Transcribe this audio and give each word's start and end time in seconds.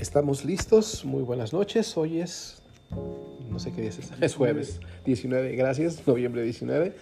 Estamos 0.00 0.46
listos, 0.46 1.04
muy 1.04 1.22
buenas 1.22 1.52
noches. 1.52 1.94
Hoy 1.98 2.20
es, 2.20 2.62
no 3.50 3.58
sé 3.58 3.70
qué 3.70 3.82
día 3.82 3.90
es, 3.90 4.00
es 4.22 4.34
jueves 4.34 4.80
19, 5.04 5.54
gracias, 5.56 6.06
noviembre 6.06 6.42
19. 6.42 6.94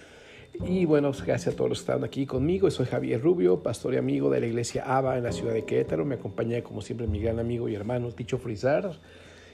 Y 0.67 0.85
bueno, 0.85 1.13
gracias 1.13 1.55
a 1.55 1.57
todos 1.57 1.71
los 1.71 1.79
que 1.79 1.93
están 1.93 2.03
aquí 2.03 2.27
conmigo. 2.27 2.69
Soy 2.73 2.87
Javier 2.87 3.23
Rubio, 3.23 3.63
pastor 3.63 3.95
y 3.95 3.99
amigo 3.99 4.31
de 4.31 4.41
la 4.41 4.47
iglesia 4.47 4.83
ABA 4.85 5.19
en 5.19 5.23
la 5.23 5.31
ciudad 5.31 5.53
de 5.53 5.65
Querétaro. 5.65 6.05
Me 6.05 6.17
acompaña 6.17 6.61
como 6.63 6.83
siempre 6.83 7.07
mi 7.07 7.21
gran 7.21 7.39
amigo 7.39 7.69
y 7.69 7.77
hermano 7.77 8.11
Ticho 8.11 8.37
Frizar. 8.37 8.99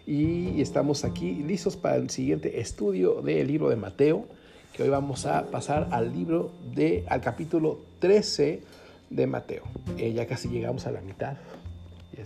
Y 0.07 0.63
estamos 0.63 1.05
aquí 1.05 1.43
listos 1.43 1.77
para 1.77 1.97
el 1.97 2.09
siguiente 2.09 2.61
estudio 2.61 3.21
del 3.21 3.47
libro 3.47 3.69
de 3.69 3.77
Mateo, 3.77 4.27
que 4.73 4.85
hoy 4.85 4.89
vamos 4.89 5.27
a 5.27 5.51
pasar 5.51 5.89
al 5.91 6.15
libro 6.15 6.51
de, 6.75 7.05
al 7.09 7.21
capítulo 7.21 7.79
13 7.99 8.63
de 9.11 9.27
Mateo. 9.27 9.65
Eh, 9.99 10.15
ya 10.15 10.27
casi 10.27 10.49
llegamos 10.49 10.87
a 10.87 10.93
la 10.93 11.03
mitad. 11.03 11.37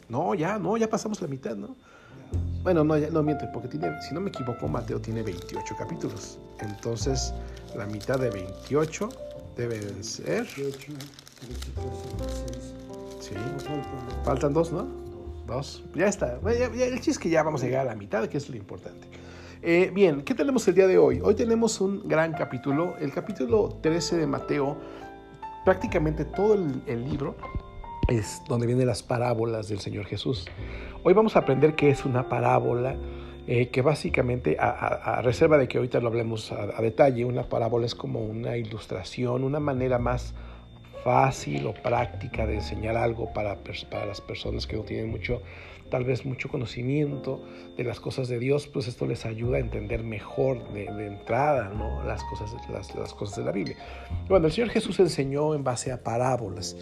No, 0.09 0.34
ya, 0.34 0.59
no, 0.59 0.77
ya 0.77 0.88
pasamos 0.88 1.20
la 1.20 1.28
mitad, 1.28 1.56
¿no? 1.56 1.77
Bueno, 2.62 2.84
no, 2.84 2.98
ya, 2.98 3.09
no 3.10 3.23
miento, 3.23 3.47
porque 3.52 3.69
tiene, 3.69 4.01
si 4.02 4.14
no 4.14 4.20
me 4.20 4.28
equivoco, 4.30 4.69
Mateo 4.69 5.01
tiene 5.01 5.23
28 5.23 5.74
capítulos. 5.78 6.38
Entonces, 6.61 7.33
la 7.77 7.87
mitad 7.87 8.19
de 8.19 8.30
28 8.30 9.09
deben 9.56 10.05
ser. 10.05 10.47
28, 10.56 10.92
26. 11.47 12.74
Sí. 13.20 13.34
Faltan 14.24 14.52
dos, 14.52 14.73
¿no? 14.73 14.87
Dos. 15.47 15.84
Ya 15.95 16.06
está. 16.06 16.39
El 16.47 16.95
chiste 16.97 17.11
es 17.12 17.19
que 17.19 17.30
ya 17.30 17.42
vamos 17.42 17.62
a 17.62 17.66
llegar 17.66 17.86
a 17.86 17.91
la 17.91 17.95
mitad, 17.95 18.27
que 18.28 18.36
es 18.36 18.48
lo 18.50 18.56
importante. 18.56 19.09
Eh, 19.62 19.91
bien, 19.95 20.23
¿qué 20.23 20.34
tenemos 20.34 20.66
el 20.69 20.75
día 20.75 20.86
de 20.86 20.98
hoy? 20.98 21.20
Hoy 21.23 21.34
tenemos 21.34 21.80
un 21.80 22.06
gran 22.06 22.33
capítulo, 22.33 22.97
el 23.00 23.12
capítulo 23.12 23.78
13 23.83 24.19
de 24.19 24.27
Mateo. 24.27 24.77
Prácticamente 25.64 26.25
todo 26.25 26.55
el 26.55 27.05
libro 27.11 27.36
es 28.08 28.42
donde 28.48 28.66
vienen 28.66 28.86
las 28.86 29.02
parábolas 29.02 29.69
del 29.69 29.80
Señor 29.80 30.06
Jesús. 30.06 30.46
Hoy 31.05 31.12
vamos 31.12 31.36
a 31.36 31.41
aprender 31.41 31.74
qué 31.74 31.91
es 31.91 32.05
una 32.05 32.28
parábola, 32.28 32.96
eh, 33.46 33.69
que 33.69 33.83
básicamente, 33.83 34.56
a, 34.58 35.20
reserva 35.22 35.58
de 35.58 35.69
que 35.69 35.78
ahorita 35.78 36.00
lo 36.00 36.08
hablemos 36.08 36.50
a, 36.52 36.62
a 36.77 36.83
detalle, 36.83 37.24
una 37.24 37.48
parábola 37.48 37.86
es 37.86 37.94
como 37.94 38.20
una 38.20 38.56
ilustración, 38.56 39.44
una 39.44 39.60
manera 39.60 39.98
más 39.98 40.34
fácil 41.05 41.66
o 41.66 41.74
práctica 41.74 42.46
de 42.46 42.56
enseñar 42.56 42.96
algo 42.96 43.33
para, 43.33 43.58
para 43.91 44.06
las 44.06 44.20
personas 44.20 44.66
que 44.66 44.77
no 44.77 44.83
tienen 44.83 45.11
mucho, 45.11 45.42
tal 45.91 46.05
vez 46.05 46.25
mucho 46.25 46.48
conocimiento 46.48 47.42
de 47.77 47.84
las 47.84 48.00
cosas 48.00 48.28
de 48.28 48.39
Dios, 48.39 48.67
pues 48.67 48.89
esto 48.89 49.06
les 49.06 49.25
ayuda 49.27 49.56
a 49.56 49.61
entender 49.61 50.03
mejor 50.03 50.72
de, 50.72 50.84
entrada 51.06 51.70
¿no? 51.70 52.05
las, 52.05 52.22
cosas, 52.25 52.53
las, 52.70 53.14
cosas 53.14 53.36
de 53.36 53.45
la 53.45 53.53
Biblia. 53.53 53.77
Bueno, 54.28 54.47
el 54.47 54.53
Señor 54.53 54.70
Jesús 54.70 54.98
enseñó 55.00 55.55
en 55.55 55.64
base 55.64 55.92
a 55.92 56.03
parábolas 56.03 56.77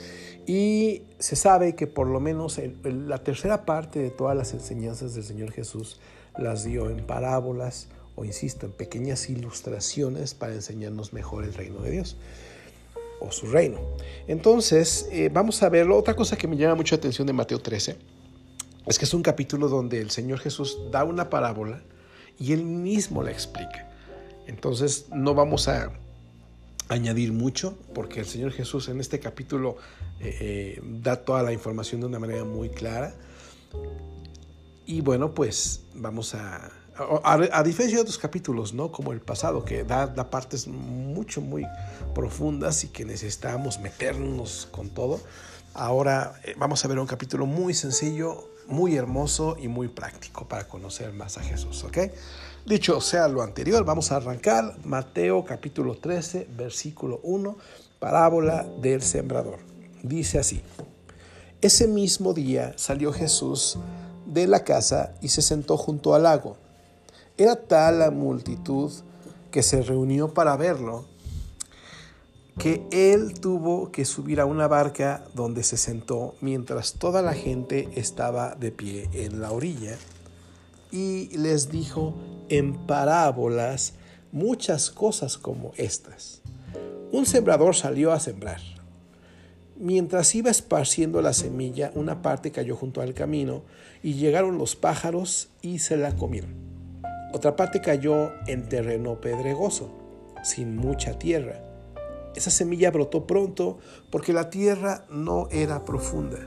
y 0.47 1.03
se 1.19 1.37
sabe 1.37 1.75
que 1.75 1.87
por 1.87 2.07
lo 2.07 2.21
menos 2.21 2.61
la 2.85 3.19
tercera 3.19 3.65
parte 3.65 4.01
de 4.01 4.11
todas 4.11 4.37
las 4.37 4.53
enseñanzas 4.53 5.15
del 5.15 5.25
Señor 5.25 5.53
Jesús 5.53 6.01
las 6.37 6.65
dio 6.65 6.91
en 6.91 7.05
parábolas 7.07 7.89
o, 8.15 8.25
insisto, 8.25 8.67
en 8.67 8.73
pequeñas 8.73 9.29
ilustraciones 9.29 10.35
para 10.35 10.55
enseñarnos 10.55 11.13
mejor 11.13 11.45
el 11.45 11.55
reino 11.55 11.81
de 11.81 11.91
Dios 11.91 12.17
o 13.20 13.31
su 13.31 13.47
reino. 13.47 13.79
Entonces, 14.27 15.09
eh, 15.11 15.31
vamos 15.33 15.63
a 15.63 15.69
verlo. 15.69 15.97
Otra 15.97 16.15
cosa 16.15 16.37
que 16.37 16.47
me 16.47 16.57
llama 16.57 16.75
mucho 16.75 16.95
atención 16.95 17.27
de 17.27 17.33
Mateo 17.33 17.59
13 17.59 18.16
es 18.87 18.98
que 18.98 19.05
es 19.05 19.15
un 19.15 19.23
capítulo 19.23 19.69
donde 19.69 20.01
el 20.01 20.11
Señor 20.11 20.39
Jesús 20.39 20.79
da 20.91 21.05
una 21.05 21.29
parábola 21.29 21.83
y 22.39 22.53
él 22.53 22.65
mismo 22.65 23.23
la 23.23 23.31
explica. 23.33 23.91
Entonces, 24.47 25.06
no 25.12 25.34
vamos 25.34 25.69
a 25.69 25.92
añadir 26.89 27.33
mucho 27.33 27.77
porque 27.95 28.20
el 28.20 28.27
Señor 28.27 28.53
Jesús 28.53 28.89
en 28.89 29.01
este 29.01 29.19
capítulo 29.19 29.77
eh, 30.20 30.37
eh, 30.41 30.83
da 30.83 31.17
toda 31.17 31.42
la 31.42 31.53
información 31.53 32.01
de 32.01 32.07
una 32.07 32.19
manera 32.19 32.45
muy 32.45 32.69
clara. 32.69 33.14
Y 34.87 35.01
bueno, 35.01 35.34
pues 35.34 35.83
vamos 35.95 36.35
a, 36.35 36.70
a, 37.24 37.63
diferencia 37.64 37.98
de 37.98 38.03
otros 38.03 38.18
capítulos, 38.18 38.73
¿no? 38.73 38.92
Como 38.92 39.13
el 39.13 39.20
pasado, 39.20 39.64
que 39.64 39.83
da, 39.83 40.07
da 40.07 40.30
partes 40.30 40.68
mucho, 40.68 41.41
muy 41.41 41.67
profundas 42.14 42.85
y 42.85 42.89
que 42.89 43.05
necesitamos 43.05 43.80
meternos 43.80 44.68
con 44.70 44.91
todo. 44.91 45.20
Ahora 45.74 46.41
eh, 46.45 46.55
vamos 46.57 46.85
a 46.85 46.89
ver 46.89 47.01
un 47.01 47.07
capítulo 47.07 47.47
muy 47.47 47.74
sencillo, 47.74 48.48
muy 48.69 48.97
hermoso 48.97 49.57
y 49.59 49.69
muy 49.69 49.89
práctico 49.89 50.47
para 50.49 50.67
conocer 50.69 51.13
más 51.13 51.39
a 51.39 51.43
Jesús, 51.43 51.85
¿ok? 51.85 51.99
Dicho 52.65 53.01
sea 53.01 53.29
lo 53.29 53.43
anterior, 53.43 53.85
vamos 53.85 54.11
a 54.11 54.17
arrancar 54.17 54.77
Mateo 54.85 55.45
capítulo 55.45 55.97
13, 55.97 56.49
versículo 56.57 57.21
1, 57.23 57.57
parábola 57.99 58.67
del 58.81 59.03
sembrador. 59.03 59.59
Dice 60.03 60.39
así, 60.39 60.63
ese 61.61 61.87
mismo 61.87 62.35
día 62.35 62.75
salió 62.77 63.13
Jesús 63.13 63.79
de 64.27 64.47
la 64.47 64.65
casa 64.65 65.15
y 65.21 65.29
se 65.29 65.43
sentó 65.43 65.77
junto 65.77 66.15
al 66.15 66.25
lago. 66.25 66.57
Era 67.39 67.57
tal 67.57 68.01
la 68.01 68.11
multitud 68.11 68.93
que 69.51 69.63
se 69.63 69.83
reunió 69.83 70.35
para 70.35 70.57
verlo 70.57 71.07
que 72.58 72.86
él 72.90 73.39
tuvo 73.39 73.92
que 73.92 74.05
subir 74.05 74.40
a 74.40 74.46
una 74.46 74.67
barca 74.67 75.24
donde 75.34 75.62
se 75.62 75.77
sentó 75.77 76.34
mientras 76.40 76.94
toda 76.94 77.20
la 77.20 77.34
gente 77.34 77.89
estaba 77.94 78.55
de 78.55 78.72
pie 78.72 79.11
en 79.12 79.40
la 79.40 79.52
orilla 79.52 79.96
y 80.90 81.36
les 81.36 81.70
dijo 81.70 82.14
en 82.48 82.74
parábolas 82.86 83.94
muchas 84.33 84.90
cosas 84.90 85.36
como 85.36 85.72
estas. 85.77 86.40
Un 87.12 87.27
sembrador 87.27 87.77
salió 87.77 88.12
a 88.12 88.20
sembrar. 88.20 88.61
Mientras 89.78 90.34
iba 90.34 90.50
esparciendo 90.50 91.20
la 91.20 91.34
semilla, 91.34 91.92
una 91.94 92.23
parte 92.23 92.50
cayó 92.50 92.77
junto 92.77 93.02
al 93.02 93.12
camino 93.12 93.62
y 94.02 94.14
llegaron 94.14 94.56
los 94.56 94.77
pájaros 94.77 95.50
y 95.61 95.80
se 95.80 95.98
la 95.98 96.17
comieron. 96.17 96.55
Otra 97.34 97.55
parte 97.56 97.83
cayó 97.83 98.33
en 98.46 98.67
terreno 98.70 99.20
pedregoso, 99.20 99.90
sin 100.42 100.77
mucha 100.77 101.18
tierra. 101.18 101.66
Esa 102.36 102.51
semilla 102.51 102.91
brotó 102.91 103.27
pronto 103.27 103.79
porque 104.11 104.33
la 104.33 104.51
tierra 104.51 105.07
no 105.11 105.48
era 105.51 105.85
profunda. 105.85 106.39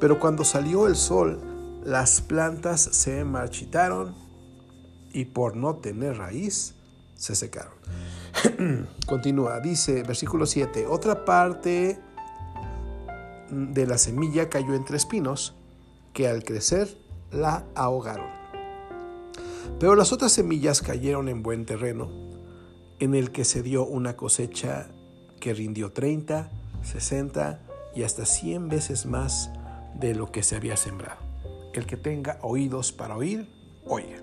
Pero 0.00 0.20
cuando 0.20 0.44
salió 0.44 0.86
el 0.86 0.96
sol, 0.96 1.40
las 1.84 2.20
plantas 2.20 2.80
se 2.80 3.24
marchitaron 3.24 4.14
y 5.12 5.26
por 5.26 5.56
no 5.56 5.76
tener 5.76 6.18
raíz, 6.18 6.74
se 7.16 7.34
secaron. 7.34 7.74
Continúa, 9.06 9.60
dice 9.60 10.02
versículo 10.02 10.46
7, 10.46 10.86
otra 10.86 11.24
parte 11.24 11.98
de 13.50 13.86
la 13.86 13.98
semilla 13.98 14.48
cayó 14.48 14.74
entre 14.74 14.96
espinos 14.96 15.54
que 16.12 16.28
al 16.28 16.44
crecer 16.44 16.96
la 17.32 17.64
ahogaron. 17.74 18.28
Pero 19.80 19.96
las 19.96 20.12
otras 20.12 20.32
semillas 20.32 20.80
cayeron 20.80 21.28
en 21.28 21.42
buen 21.42 21.66
terreno, 21.66 22.08
en 23.00 23.14
el 23.14 23.32
que 23.32 23.44
se 23.44 23.62
dio 23.62 23.84
una 23.84 24.16
cosecha 24.16 24.88
que 25.44 25.52
rindió 25.52 25.92
30, 25.92 26.48
60 26.82 27.60
y 27.94 28.04
hasta 28.04 28.24
100 28.24 28.70
veces 28.70 29.04
más 29.04 29.50
de 29.94 30.14
lo 30.14 30.32
que 30.32 30.42
se 30.42 30.56
había 30.56 30.78
sembrado. 30.78 31.18
El 31.74 31.84
que 31.84 31.98
tenga 31.98 32.38
oídos 32.40 32.92
para 32.92 33.14
oír, 33.14 33.46
oiga. 33.84 34.22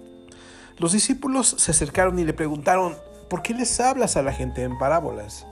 Los 0.80 0.94
discípulos 0.94 1.56
se 1.60 1.70
acercaron 1.70 2.18
y 2.18 2.24
le 2.26 2.34
preguntaron, 2.34 2.98
¿por 3.30 3.44
qué 3.44 3.54
les 3.54 3.80
hablas 3.80 4.18
a 4.18 4.24
la 4.24 4.34
gente 4.34 4.64
en 4.64 4.80
parábolas? 4.80 5.46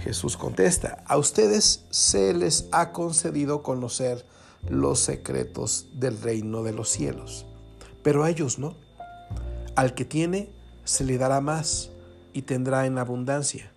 Jesús 0.00 0.36
contesta, 0.36 1.02
a 1.06 1.16
ustedes 1.16 1.86
se 1.88 2.34
les 2.34 2.68
ha 2.72 2.92
concedido 2.92 3.62
conocer 3.62 4.26
los 4.68 5.00
secretos 5.00 5.86
del 5.94 6.20
reino 6.20 6.62
de 6.62 6.74
los 6.74 6.90
cielos, 6.90 7.46
pero 8.02 8.22
a 8.22 8.28
ellos 8.28 8.58
no. 8.58 8.76
Al 9.76 9.94
que 9.94 10.04
tiene, 10.04 10.50
se 10.84 11.04
le 11.04 11.16
dará 11.16 11.40
más 11.40 11.88
y 12.34 12.42
tendrá 12.42 12.84
en 12.84 12.98
abundancia, 12.98 13.71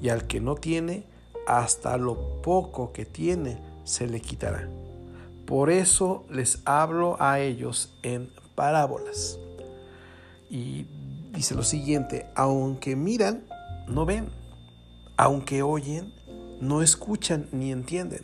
y 0.00 0.08
al 0.08 0.26
que 0.26 0.40
no 0.40 0.54
tiene, 0.54 1.04
hasta 1.46 1.96
lo 1.96 2.42
poco 2.42 2.92
que 2.92 3.04
tiene, 3.04 3.58
se 3.84 4.06
le 4.06 4.20
quitará. 4.20 4.68
Por 5.46 5.70
eso 5.70 6.24
les 6.30 6.60
hablo 6.64 7.16
a 7.20 7.40
ellos 7.40 7.96
en 8.02 8.30
parábolas. 8.54 9.38
Y 10.50 10.86
dice 11.32 11.54
lo 11.54 11.62
siguiente, 11.62 12.26
aunque 12.34 12.96
miran, 12.96 13.44
no 13.86 14.04
ven 14.04 14.28
aunque 15.16 15.62
oyen, 15.62 16.12
no 16.60 16.82
escuchan 16.82 17.48
ni 17.50 17.72
entienden. 17.72 18.22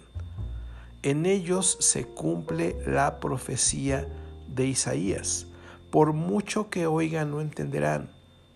En 1.03 1.27
ellos 1.27 1.79
se 1.81 2.05
cumple 2.05 2.77
la 2.87 3.19
profecía 3.19 4.07
de 4.49 4.67
Isaías. 4.67 5.47
Por 5.91 6.13
mucho 6.13 6.69
que 6.71 6.87
oigan, 6.87 7.31
no 7.31 7.41
entenderán. 7.41 8.11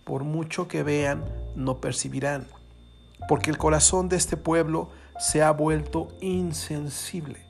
Por 0.04 0.24
mucho 0.24 0.68
que 0.68 0.82
vean, 0.82 1.24
no 1.56 1.80
percibirán. 1.80 2.46
Porque 3.28 3.50
el 3.50 3.58
corazón 3.58 4.08
de 4.08 4.16
este 4.16 4.36
pueblo 4.36 4.90
se 5.18 5.42
ha 5.42 5.50
vuelto 5.50 6.08
insensible. 6.20 7.46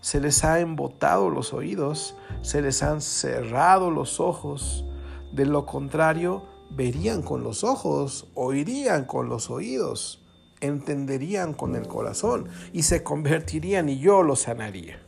Se 0.00 0.20
les 0.20 0.44
ha 0.44 0.60
embotado 0.60 1.28
los 1.28 1.52
oídos, 1.52 2.14
se 2.42 2.62
les 2.62 2.82
han 2.82 3.00
cerrado 3.00 3.90
los 3.90 4.20
ojos. 4.20 4.84
De 5.32 5.44
lo 5.44 5.66
contrario, 5.66 6.44
verían 6.70 7.22
con 7.22 7.42
los 7.42 7.64
ojos, 7.64 8.28
oirían 8.34 9.04
con 9.04 9.28
los 9.28 9.50
oídos, 9.50 10.24
entenderían 10.60 11.54
con 11.54 11.74
el 11.74 11.86
corazón 11.86 12.48
y 12.72 12.82
se 12.82 13.02
convertirían 13.02 13.88
y 13.88 13.98
yo 13.98 14.22
los 14.22 14.42
sanaría. 14.42 15.00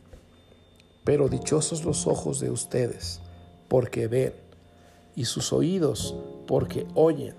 Pero 1.04 1.28
dichosos 1.28 1.84
los 1.84 2.06
ojos 2.06 2.40
de 2.40 2.50
ustedes, 2.50 3.20
porque 3.68 4.06
ven, 4.06 4.34
y 5.16 5.24
sus 5.24 5.52
oídos, 5.52 6.14
porque 6.46 6.86
oyen. 6.94 7.34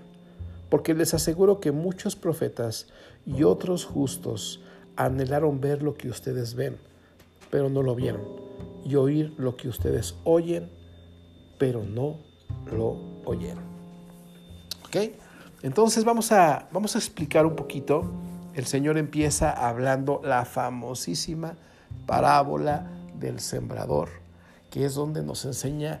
Porque 0.72 0.94
les 0.94 1.12
aseguro 1.12 1.60
que 1.60 1.70
muchos 1.70 2.16
profetas 2.16 2.86
y 3.26 3.42
otros 3.42 3.84
justos 3.84 4.62
anhelaron 4.96 5.60
ver 5.60 5.82
lo 5.82 5.92
que 5.92 6.08
ustedes 6.08 6.54
ven, 6.54 6.78
pero 7.50 7.68
no 7.68 7.82
lo 7.82 7.94
vieron, 7.94 8.22
y 8.82 8.94
oír 8.94 9.34
lo 9.36 9.54
que 9.54 9.68
ustedes 9.68 10.14
oyen, 10.24 10.70
pero 11.58 11.84
no 11.84 12.20
lo 12.74 13.20
oyeron. 13.26 13.64
¿Ok? 14.86 15.12
Entonces 15.62 16.06
vamos 16.06 16.32
a, 16.32 16.70
vamos 16.72 16.96
a 16.96 17.00
explicar 17.00 17.44
un 17.44 17.54
poquito. 17.54 18.10
El 18.54 18.64
Señor 18.64 18.96
empieza 18.96 19.50
hablando 19.50 20.22
la 20.24 20.46
famosísima 20.46 21.58
parábola 22.06 22.90
del 23.20 23.40
sembrador, 23.40 24.08
que 24.70 24.86
es 24.86 24.94
donde 24.94 25.22
nos 25.22 25.44
enseña 25.44 26.00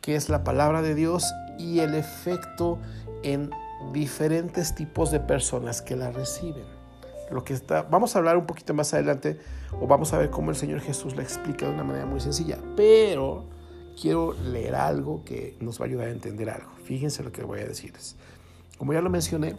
qué 0.00 0.16
es 0.16 0.30
la 0.30 0.42
palabra 0.42 0.80
de 0.80 0.94
Dios 0.94 1.30
y 1.58 1.80
el 1.80 1.94
efecto 1.94 2.78
en 3.22 3.50
diferentes 3.92 4.74
tipos 4.74 5.10
de 5.10 5.20
personas 5.20 5.82
que 5.82 5.96
la 5.96 6.10
reciben. 6.10 6.64
Lo 7.30 7.44
que 7.44 7.54
está, 7.54 7.82
vamos 7.82 8.14
a 8.14 8.18
hablar 8.18 8.36
un 8.36 8.46
poquito 8.46 8.72
más 8.72 8.94
adelante 8.94 9.38
o 9.80 9.86
vamos 9.86 10.12
a 10.12 10.18
ver 10.18 10.30
cómo 10.30 10.50
el 10.50 10.56
Señor 10.56 10.80
Jesús 10.80 11.16
la 11.16 11.22
explica 11.22 11.66
de 11.66 11.72
una 11.72 11.84
manera 11.84 12.06
muy 12.06 12.20
sencilla, 12.20 12.58
pero 12.76 13.44
quiero 14.00 14.32
leer 14.32 14.74
algo 14.74 15.24
que 15.24 15.56
nos 15.60 15.80
va 15.80 15.84
a 15.84 15.88
ayudar 15.88 16.08
a 16.08 16.10
entender 16.10 16.50
algo. 16.50 16.70
Fíjense 16.84 17.22
lo 17.22 17.32
que 17.32 17.42
voy 17.42 17.60
a 17.60 17.66
decirles. 17.66 18.16
Como 18.78 18.92
ya 18.92 19.00
lo 19.00 19.10
mencioné, 19.10 19.56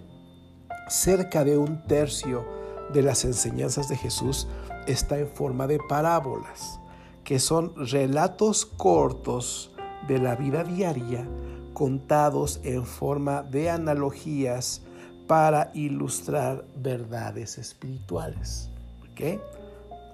cerca 0.88 1.44
de 1.44 1.58
un 1.58 1.84
tercio 1.86 2.46
de 2.94 3.02
las 3.02 3.25
enseñanzas 3.25 3.90
de 3.90 3.98
Jesús 3.98 4.48
está 4.88 5.18
en 5.18 5.28
forma 5.28 5.68
de 5.68 5.80
parábolas, 5.90 6.80
que 7.24 7.40
son 7.40 7.74
relatos 7.75 8.66
cortos 8.66 9.75
de 10.07 10.19
la 10.19 10.36
vida 10.36 10.63
diaria 10.63 11.27
contados 11.74 12.59
en 12.63 12.86
forma 12.86 13.44
de 13.44 13.69
analogías 13.69 14.81
para 15.27 15.71
ilustrar 15.74 16.65
verdades 16.75 17.57
espirituales. 17.57 18.71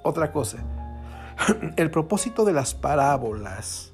Otra 0.04 0.32
cosa, 0.32 0.58
el 1.78 1.92
propósito 1.92 2.46
de 2.46 2.54
las 2.54 2.74
parábolas 2.74 3.94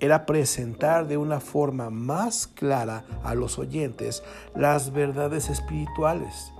era 0.00 0.26
presentar 0.26 1.06
de 1.08 1.16
una 1.16 1.40
forma 1.40 1.90
más 1.90 2.46
clara 2.46 3.04
a 3.24 3.34
los 3.34 3.58
oyentes 3.58 4.22
las 4.54 4.92
verdades 4.92 5.50
espirituales, 5.50 6.52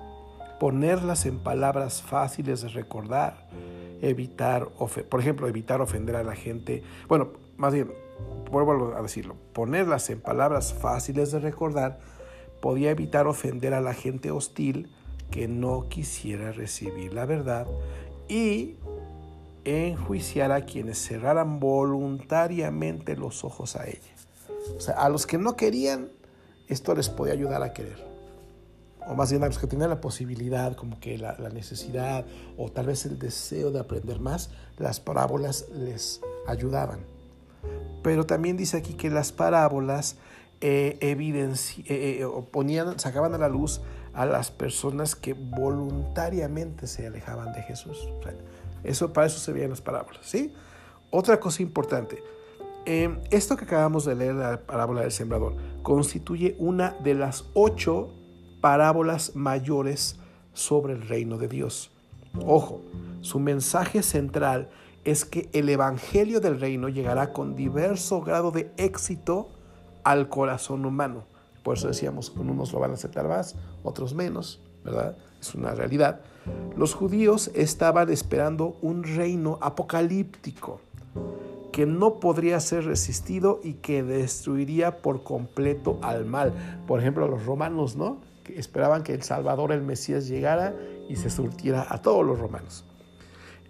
ponerlas 0.58 1.26
en 1.26 1.38
palabras 1.38 2.02
fáciles 2.02 2.62
de 2.62 2.69
recordar, 2.69 3.48
evitar, 4.02 4.69
por 4.69 5.20
ejemplo, 5.20 5.46
evitar 5.46 5.81
ofender 5.81 6.16
a 6.16 6.24
la 6.24 6.34
gente, 6.34 6.82
bueno, 7.06 7.28
más 7.56 7.72
bien, 7.72 7.92
vuelvo 8.50 8.94
a 8.97 9.03
decirlo, 9.03 9.37
ponerlas 9.53 10.11
en 10.11 10.20
palabras 10.20 10.73
fáciles 10.75 11.32
de 11.32 11.38
recordar 11.38 11.99
podía 12.61 12.91
evitar 12.91 13.26
ofender 13.26 13.75
a 13.75 13.81
la 13.81 13.94
gente 13.94 14.31
hostil 14.31 14.91
que 15.31 15.49
no 15.49 15.88
quisiera 15.88 16.53
recibir 16.53 17.12
la 17.12 17.26
verdad 17.26 17.67
y 18.29 18.76
enjuiciar 19.65 20.53
a 20.53 20.65
quienes 20.65 20.99
cerraran 20.99 21.61
voluntariamente 21.61 23.17
los 23.17 23.44
ojos 23.44 23.76
a 23.76 23.87
ella. 23.87 24.15
O 24.76 24.81
sea, 24.81 24.94
a 24.94 25.09
los 25.09 25.26
que 25.26 25.38
no 25.38 25.56
querían, 25.56 26.11
esto 26.69 26.94
les 26.94 27.09
podía 27.09 27.35
ayudar 27.35 27.62
a 27.62 27.73
querer. 27.73 28.06
O 29.06 29.15
más 29.15 29.31
bien 29.31 29.43
a 29.43 29.47
los 29.47 29.59
que 29.59 29.67
tenían 29.67 29.91
la 29.91 30.00
posibilidad, 30.00 30.75
como 30.76 31.00
que 31.00 31.17
la, 31.17 31.37
necesidad 31.53 32.26
o 32.56 32.70
tal 32.70 32.87
vez 32.87 33.06
el 33.06 33.19
deseo 33.19 33.70
de 33.70 33.81
aprender 33.81 34.20
más, 34.20 34.50
las 34.76 35.00
parábolas 35.00 35.69
les 35.70 36.20
ayudaban. 36.47 37.18
Pero 38.02 38.26
también 38.26 38.56
dice 38.56 38.76
aquí 38.76 38.94
que 38.94 39.10
las 39.10 39.32
parábolas 39.32 40.16
eh, 40.60 40.99
eh, 41.00 41.56
eh 41.88 42.94
sacaban 42.96 43.34
a 43.34 43.38
la 43.38 43.49
luz 43.49 43.81
a 44.14 44.26
las 44.26 44.50
personas 44.50 45.14
que 45.14 45.34
voluntariamente 45.34 46.87
se 46.87 47.06
alejaban 47.06 47.52
de 47.52 47.62
Jesús. 47.62 48.08
Eso, 48.82 49.12
para 49.12 49.26
eso 49.26 49.38
se 49.38 49.52
veían 49.52 49.70
las 49.70 49.81
parábolas, 49.81 50.20
¿sí? 50.22 50.52
Otra 51.10 51.38
cosa 51.38 51.62
importante. 51.62 52.22
Em, 52.84 53.20
esto 53.31 53.56
que 53.56 53.64
acabamos 53.64 54.05
de 54.05 54.14
leer, 54.14 54.34
la 54.34 54.60
parábola 54.60 55.02
del 55.02 55.12
sembrador, 55.12 55.55
constituye 55.82 56.56
una 56.58 56.96
de 57.05 57.14
las 57.14 57.44
ocho 57.55 58.12
parábolas 58.60 59.37
mayores 59.37 60.16
sobre 60.52 60.94
el 60.94 61.06
reino 61.06 61.38
de 61.38 61.49
Dios. 61.49 61.90
Ojo, 62.44 62.82
su 63.20 63.38
mensaje 63.38 64.02
central 64.02 64.69
es 65.10 65.25
que 65.25 65.49
el 65.55 65.70
evangelio 65.70 66.38
del 66.38 66.60
reino 66.60 66.90
llegará 66.90 67.32
con 67.32 67.56
diverso 67.56 68.20
grado 68.20 68.50
de 68.50 68.70
éxito 68.76 69.49
al 70.05 70.28
corazón 70.28 70.84
humano. 70.84 71.25
Por 71.62 71.78
eso 71.78 71.88
decíamos, 71.88 72.31
unos 72.37 72.75
lo 72.75 72.78
van 72.78 72.90
a 72.90 72.94
aceptar 72.94 73.26
más, 73.26 73.56
otros 73.82 74.12
menos, 74.12 74.60
¿verdad? 74.84 75.16
Es 75.40 75.55
una 75.55 75.75
realidad. 75.75 76.20
Los 76.76 76.93
judíos 76.93 77.50
estaban 77.55 78.10
esperando 78.10 78.76
un 78.82 79.02
reino 79.02 79.58
apocalíptico 79.62 80.82
que 81.72 81.87
no 81.87 82.20
podría 82.20 82.60
ser 82.60 82.84
resistido 82.84 83.60
y 83.64 83.75
que 83.75 84.02
destruiría 84.02 84.99
por 84.99 85.22
completo 85.22 85.99
al 86.02 86.26
mal. 86.26 86.52
Por 86.87 87.00
ejemplo, 87.00 87.26
los 87.28 87.46
romanos, 87.46 87.96
¿no? 87.96 88.19
Esperaban 88.55 89.02
que 89.05 89.14
el 89.14 89.22
Salvador, 89.22 89.72
el 89.72 89.81
Mesías, 89.81 90.28
llegara 90.28 90.75
y 91.08 91.16
se 91.16 91.31
surtiera 91.31 91.87
a 91.88 92.02
todos 92.02 92.26
los 92.26 92.38
romanos. 92.38 92.84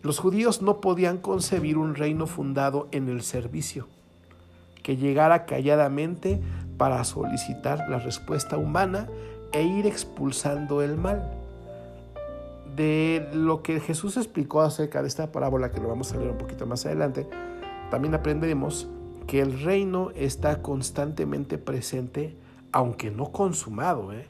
Los 0.02 0.18
judíos 0.18 0.62
no 0.62 0.80
podían 0.80 1.18
concebir 1.18 1.76
un 1.76 1.94
reino 1.94 2.26
fundado 2.26 2.88
en 2.92 3.08
el 3.08 3.22
servicio, 3.22 3.88
que 4.82 4.96
llegara 4.96 5.44
calladamente 5.44 6.40
para 6.76 7.02
solicitar 7.04 7.88
la 7.88 7.98
respuesta 7.98 8.56
humana 8.56 9.08
e 9.52 9.62
ir 9.62 9.86
expulsando 9.86 10.82
el 10.82 10.96
mal 10.96 11.38
de 12.76 13.28
lo 13.32 13.62
que 13.64 13.80
Jesús 13.80 14.16
explicó 14.16 14.60
acerca 14.60 15.02
de 15.02 15.08
esta 15.08 15.32
parábola, 15.32 15.72
que 15.72 15.80
lo 15.80 15.88
vamos 15.88 16.12
a 16.12 16.16
leer 16.16 16.30
un 16.30 16.38
poquito 16.38 16.64
más 16.64 16.86
adelante, 16.86 17.26
también 17.90 18.14
aprendemos 18.14 18.86
que 19.26 19.40
el 19.40 19.60
reino 19.60 20.10
está 20.14 20.62
constantemente 20.62 21.58
presente, 21.58 22.36
aunque 22.70 23.10
no 23.10 23.32
consumado, 23.32 24.12
¿eh? 24.12 24.28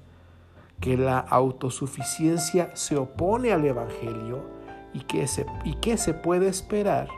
que 0.80 0.96
la 0.96 1.18
autosuficiencia 1.18 2.74
se 2.74 2.96
opone 2.96 3.52
al 3.52 3.66
Evangelio 3.66 4.57
y 4.98 5.02
que, 5.02 5.26
se, 5.28 5.46
y 5.64 5.74
que 5.74 5.96
se 5.96 6.12
puede 6.12 6.48
esperar, 6.48 7.08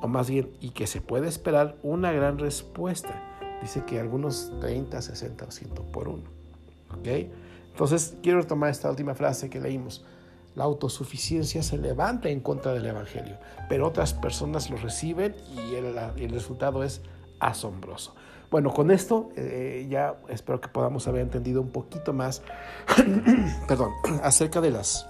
o 0.00 0.08
más 0.08 0.30
bien, 0.30 0.50
y 0.60 0.70
que 0.70 0.86
se 0.86 1.00
puede 1.00 1.28
esperar 1.28 1.76
una 1.82 2.12
gran 2.12 2.38
respuesta. 2.38 3.20
Dice 3.60 3.84
que 3.84 3.98
algunos 3.98 4.52
30, 4.60 5.02
60 5.02 5.44
o 5.44 5.50
100 5.50 5.70
por 5.92 6.08
uno. 6.08 6.24
¿okay? 6.98 7.32
Entonces, 7.70 8.16
quiero 8.22 8.40
retomar 8.40 8.70
esta 8.70 8.90
última 8.90 9.14
frase 9.14 9.50
que 9.50 9.60
leímos 9.60 10.04
la 10.54 10.64
autosuficiencia 10.64 11.62
se 11.62 11.78
levanta 11.78 12.28
en 12.28 12.40
contra 12.40 12.72
del 12.72 12.86
Evangelio, 12.86 13.36
pero 13.68 13.88
otras 13.88 14.14
personas 14.14 14.70
lo 14.70 14.76
reciben 14.76 15.34
y 15.52 15.74
el, 15.74 16.30
resultado 16.30 16.84
es 16.84 17.00
asombroso. 17.40 18.14
Bueno, 18.50 18.72
con 18.72 18.92
esto 18.92 19.30
eh, 19.36 19.86
ya 19.90 20.14
espero 20.28 20.60
que 20.60 20.68
podamos 20.68 21.08
haber 21.08 21.22
entendido 21.22 21.60
un 21.60 21.70
poquito 21.70 22.12
más, 22.12 22.42
perdón, 23.68 23.90
acerca 24.22 24.60
de 24.60 24.70
las, 24.70 25.08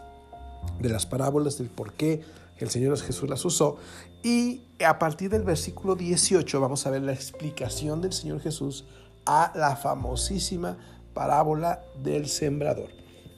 de 0.81 0.89
las 0.89 1.07
parábolas, 1.07 1.59
del 1.59 1.69
por 1.69 1.93
qué 1.93 2.23
el 2.59 2.71
Señor 2.71 2.99
Jesús 2.99 3.29
las 3.29 3.45
usó. 3.45 3.77
Y 4.23 4.63
a 4.85 4.99
partir 4.99 5.31
del 5.31 5.43
versículo 5.43 5.95
18 5.95 6.61
vamos 6.61 6.87
a 6.87 6.91
ver 6.91 7.03
la 7.03 7.13
explicación 7.13 8.01
del 8.01 8.13
Señor 8.13 8.41
Jesús 8.41 8.85
a 9.27 9.53
la 9.55 9.77
famosísima 9.77 10.77
parábola 11.15 11.83
del 12.03 12.29
sembrador. 12.29 12.91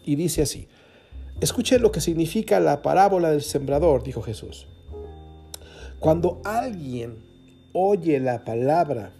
Y 0.05 0.17
dice 0.17 0.43
así, 0.43 0.69
Escuche 1.41 1.79
lo 1.79 1.93
que 1.93 2.01
significa 2.01 2.61
la 2.61 2.81
parábola 2.81 3.31
del 3.31 3.43
sembrador, 3.43 4.03
dijo 4.03 4.23
Jesús. 4.23 4.69
Cuando 6.01 6.41
alguien 6.45 7.19
oye 7.75 8.21
la 8.21 8.43
palabra 8.45 9.13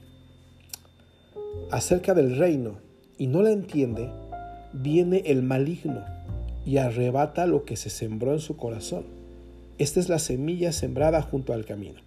acerca 1.71 2.15
del 2.15 2.39
reino 2.39 2.79
y 3.19 3.27
no 3.27 3.43
la 3.43 3.51
entiende, 3.51 4.11
viene 4.73 5.25
el 5.27 5.43
maligno 5.43 6.16
y 6.67 6.77
arrebata 6.77 7.47
lo 7.47 7.65
que 7.65 7.77
se 7.77 7.89
sembró 7.89 8.33
en 8.35 8.41
su 8.41 8.59
corazón. 8.59 9.05
Esta 9.79 10.01
es 10.01 10.11
la 10.11 10.19
semilla 10.19 10.73
sembrada 10.73 11.23
junto 11.23 11.55
al 11.55 11.65
camino. 11.65 12.01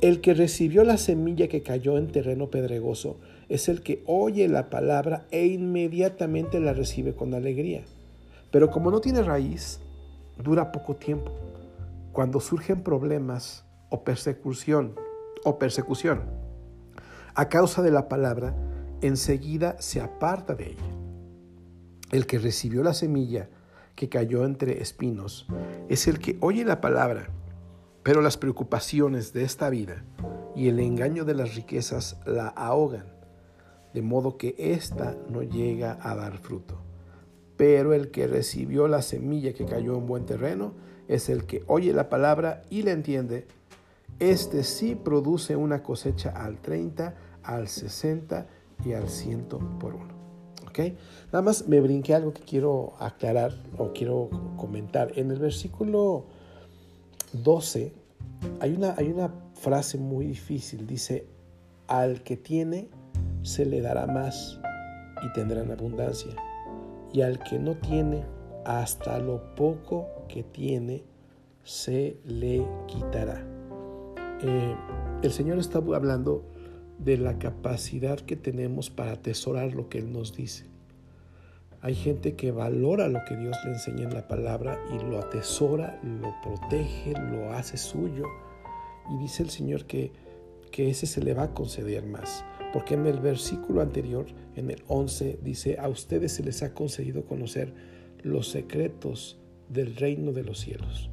El 0.00 0.22
que 0.22 0.32
recibió 0.32 0.84
la 0.84 0.96
semilla 0.96 1.48
que 1.48 1.62
cayó 1.62 1.98
en 1.98 2.08
terreno 2.08 2.50
pedregoso 2.50 3.18
es 3.50 3.68
el 3.68 3.82
que 3.82 4.02
oye 4.06 4.48
la 4.48 4.70
palabra 4.70 5.26
e 5.30 5.46
inmediatamente 5.46 6.60
la 6.60 6.72
recibe 6.72 7.12
con 7.12 7.34
alegría 7.34 7.82
pero 8.54 8.70
como 8.70 8.92
no 8.92 9.00
tiene 9.00 9.20
raíz, 9.20 9.80
dura 10.40 10.70
poco 10.70 10.94
tiempo. 10.94 11.32
Cuando 12.12 12.38
surgen 12.38 12.84
problemas 12.84 13.64
o 13.90 14.04
persecución 14.04 14.94
o 15.42 15.58
persecución 15.58 16.22
a 17.34 17.48
causa 17.48 17.82
de 17.82 17.90
la 17.90 18.08
palabra, 18.08 18.54
enseguida 19.00 19.74
se 19.80 20.00
aparta 20.00 20.54
de 20.54 20.68
ella. 20.68 21.03
El 22.10 22.26
que 22.26 22.38
recibió 22.38 22.82
la 22.82 22.94
semilla 22.94 23.48
que 23.94 24.08
cayó 24.08 24.44
entre 24.44 24.82
espinos 24.82 25.46
es 25.88 26.06
el 26.06 26.18
que 26.18 26.36
oye 26.40 26.64
la 26.64 26.80
palabra 26.80 27.28
Pero 28.02 28.20
las 28.20 28.36
preocupaciones 28.36 29.32
de 29.32 29.44
esta 29.44 29.70
vida 29.70 30.04
y 30.54 30.68
el 30.68 30.78
engaño 30.78 31.24
de 31.24 31.34
las 31.34 31.54
riquezas 31.54 32.20
la 32.26 32.48
ahogan, 32.48 33.06
de 33.92 34.02
modo 34.02 34.36
que 34.36 34.54
ésta 34.58 35.16
no 35.28 35.42
llega 35.42 35.98
a 36.00 36.14
dar 36.14 36.38
fruto. 36.38 36.76
Pero 37.56 37.94
el 37.94 38.10
que 38.10 38.26
recibió 38.26 38.88
la 38.88 39.02
semilla 39.02 39.54
que 39.54 39.64
cayó 39.64 39.96
en 39.96 40.06
buen 40.06 40.26
terreno 40.26 40.74
es 41.08 41.28
el 41.28 41.44
que 41.44 41.62
oye 41.66 41.92
la 41.92 42.08
palabra 42.08 42.62
y 42.70 42.82
la 42.82 42.92
entiende. 42.92 43.46
Este 44.18 44.64
sí 44.64 44.94
produce 44.94 45.56
una 45.56 45.82
cosecha 45.82 46.30
al 46.30 46.60
30, 46.60 47.14
al 47.42 47.68
60 47.68 48.46
y 48.84 48.92
al 48.92 49.08
100 49.08 49.46
por 49.80 49.94
uno. 49.94 50.13
Nada 51.26 51.42
más 51.42 51.68
me 51.68 51.80
brinqué 51.80 52.14
algo 52.14 52.32
que 52.32 52.42
quiero 52.42 52.94
aclarar 52.98 53.52
o 53.78 53.92
quiero 53.92 54.30
comentar. 54.56 55.12
En 55.18 55.30
el 55.30 55.38
versículo 55.38 56.24
12 57.32 57.92
hay 58.60 58.74
una, 58.74 58.94
hay 58.96 59.08
una 59.08 59.32
frase 59.54 59.98
muy 59.98 60.26
difícil. 60.26 60.86
Dice, 60.86 61.26
al 61.86 62.22
que 62.22 62.36
tiene 62.36 62.88
se 63.42 63.64
le 63.66 63.80
dará 63.80 64.06
más 64.06 64.58
y 65.22 65.32
tendrá 65.32 65.62
en 65.62 65.70
abundancia. 65.70 66.34
Y 67.12 67.22
al 67.22 67.38
que 67.42 67.58
no 67.58 67.76
tiene, 67.76 68.24
hasta 68.64 69.18
lo 69.18 69.54
poco 69.54 70.08
que 70.28 70.42
tiene, 70.42 71.04
se 71.62 72.18
le 72.24 72.66
quitará. 72.86 73.44
Eh, 74.42 74.76
el 75.22 75.32
Señor 75.32 75.58
está 75.58 75.78
hablando 75.78 76.44
de 76.98 77.16
la 77.16 77.38
capacidad 77.38 78.18
que 78.20 78.36
tenemos 78.36 78.90
para 78.90 79.12
atesorar 79.12 79.74
lo 79.74 79.88
que 79.88 79.98
Él 79.98 80.12
nos 80.12 80.34
dice. 80.34 80.66
Hay 81.80 81.94
gente 81.94 82.34
que 82.34 82.50
valora 82.50 83.08
lo 83.08 83.20
que 83.28 83.36
Dios 83.36 83.56
le 83.64 83.72
enseña 83.72 84.04
en 84.04 84.14
la 84.14 84.26
palabra 84.26 84.82
y 84.90 85.04
lo 85.04 85.18
atesora, 85.18 86.00
lo 86.02 86.34
protege, 86.42 87.12
lo 87.12 87.52
hace 87.52 87.76
suyo. 87.76 88.24
Y 89.10 89.18
dice 89.18 89.42
el 89.42 89.50
Señor 89.50 89.84
que, 89.84 90.10
que 90.70 90.88
ese 90.88 91.06
se 91.06 91.22
le 91.22 91.34
va 91.34 91.42
a 91.42 91.54
conceder 91.54 92.06
más. 92.06 92.42
Porque 92.72 92.94
en 92.94 93.06
el 93.06 93.20
versículo 93.20 93.82
anterior, 93.82 94.24
en 94.56 94.70
el 94.70 94.82
11, 94.88 95.40
dice, 95.42 95.76
a 95.78 95.88
ustedes 95.90 96.32
se 96.32 96.42
les 96.42 96.62
ha 96.62 96.72
concedido 96.72 97.26
conocer 97.26 97.74
los 98.22 98.48
secretos 98.48 99.38
del 99.68 99.94
reino 99.96 100.32
de 100.32 100.44
los 100.44 100.60
cielos. 100.60 101.10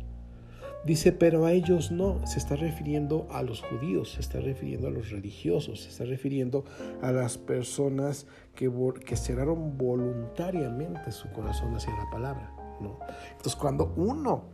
Dice, 0.84 1.12
pero 1.12 1.46
a 1.46 1.52
ellos 1.52 1.92
no, 1.92 2.26
se 2.26 2.40
está 2.40 2.56
refiriendo 2.56 3.28
a 3.32 3.44
los 3.44 3.62
judíos, 3.62 4.14
se 4.14 4.22
está 4.22 4.40
refiriendo 4.40 4.88
a 4.88 4.92
los 4.92 5.12
religiosos, 5.12 5.84
se 5.84 5.90
está 5.90 6.06
refiriendo 6.06 6.66
a 7.04 7.12
las 7.12 7.38
personas 7.38 8.26
que, 8.56 8.72
que 9.06 9.16
cerraron 9.16 9.78
voluntariamente 9.78 11.12
su 11.12 11.32
corazón 11.32 11.76
hacia 11.76 11.94
la 11.96 12.10
palabra. 12.10 12.52
¿no? 12.80 12.98
Entonces, 13.30 13.56
cuando 13.56 13.94
uno 13.96 14.46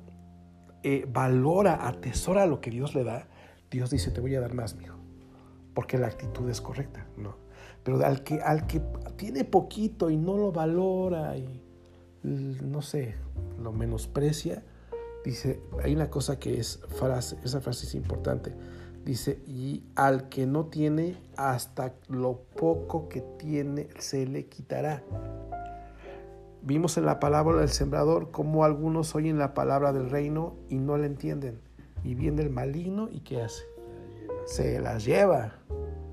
eh, 0.84 1.07
valora, 1.10 1.88
atesora 1.88 2.46
lo 2.46 2.60
que 2.60 2.72
Dios 2.72 2.93
le 2.93 3.05
da, 3.05 3.29
Dios 3.72 3.89
dice, 3.89 4.12
te 4.12 4.19
voy 4.19 4.36
a 4.36 4.41
dar 4.41 4.53
más, 4.53 4.75
mijo, 4.75 4.98
porque 5.74 5.98
la 5.98 6.07
actitud 6.07 6.50
es 6.50 6.60
correcta. 6.60 7.07
¿no? 7.15 7.38
Pero 7.84 8.05
al 8.05 8.24
que, 8.24 8.41
al 8.41 8.67
que 8.67 8.81
tiene 9.15 9.46
poquito 9.46 10.10
y 10.10 10.17
no 10.17 10.38
lo 10.38 10.51
valora 10.51 11.38
y, 11.38 11.63
no 12.24 12.81
sé, 12.81 13.15
lo 13.62 13.72
menosprecia, 13.72 14.65
Dice, 15.24 15.62
hay 15.84 15.96
una 15.96 16.10
cosa 16.10 16.40
que 16.40 16.60
es 16.60 16.80
frase, 16.88 17.38
esa 17.44 17.62
frase 17.62 17.86
es 17.86 17.96
importante. 17.96 18.54
Dice, 19.04 19.40
y 19.48 19.84
al 19.96 20.30
que 20.30 20.46
no 20.46 20.66
tiene, 20.66 21.16
hasta 21.38 21.94
lo 22.10 22.42
poco 22.56 23.08
que 23.08 23.22
tiene 23.38 23.88
se 24.00 24.26
le 24.26 24.48
quitará. 24.48 25.04
Vimos 26.62 26.98
en 26.98 27.06
la 27.06 27.20
palabra 27.20 27.58
del 27.58 27.70
sembrador 27.70 28.32
cómo 28.32 28.66
algunos 28.66 29.16
oyen 29.16 29.38
la 29.38 29.54
palabra 29.54 29.94
del 29.94 30.10
reino 30.10 30.56
y 30.70 30.76
no 30.76 30.98
la 30.98 31.06
entienden. 31.06 31.62
Y 32.04 32.16
viene 32.16 32.42
el 32.42 32.50
maligno 32.50 33.08
y 33.10 33.22
¿qué 33.22 33.42
hace? 33.42 33.64
Se 34.46 34.80
las 34.82 35.06
lleva, 35.06 35.54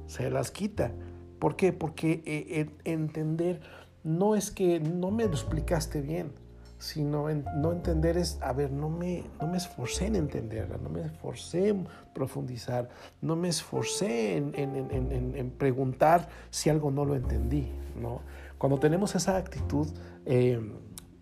se 0.06 0.30
las 0.30 0.50
quita. 0.50 0.92
¿Por 1.40 1.56
qué? 1.56 1.72
Porque 1.72 2.22
eh, 2.26 2.70
entender 2.84 3.60
no 4.04 4.36
es 4.36 4.50
que 4.50 4.78
no 4.78 5.10
me 5.10 5.24
lo 5.24 5.32
explicaste 5.32 6.00
bien 6.00 6.43
sino 6.84 7.30
en, 7.30 7.46
no 7.56 7.72
entender 7.72 8.18
es, 8.18 8.38
a 8.42 8.52
ver, 8.52 8.70
no 8.70 8.90
me, 8.90 9.24
no 9.40 9.46
me 9.46 9.56
esforcé 9.56 10.04
en 10.04 10.16
entenderla, 10.16 10.76
no 10.76 10.90
me 10.90 11.00
esforcé 11.00 11.68
en 11.68 11.88
profundizar, 12.12 12.90
no 13.22 13.36
me 13.36 13.48
esforcé 13.48 14.36
en, 14.36 14.52
en, 14.54 15.50
preguntar 15.52 16.28
si 16.50 16.68
algo 16.68 16.90
no 16.90 17.06
lo 17.06 17.14
entendí, 17.14 17.72
¿no? 17.98 18.20
Cuando 18.58 18.78
tenemos 18.78 19.14
esa 19.14 19.38
actitud 19.38 19.88
eh, 20.26 20.60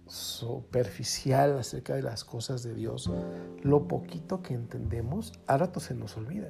superficial 0.08 1.56
acerca 1.56 1.94
de 1.94 2.02
las 2.02 2.24
cosas 2.24 2.64
de 2.64 2.74
Dios, 2.74 3.08
lo 3.62 3.86
poquito 3.86 4.42
que 4.42 4.54
entendemos, 4.54 5.32
a 5.46 5.58
rato 5.58 5.78
se 5.78 5.94
nos 5.94 6.16
olvida. 6.16 6.48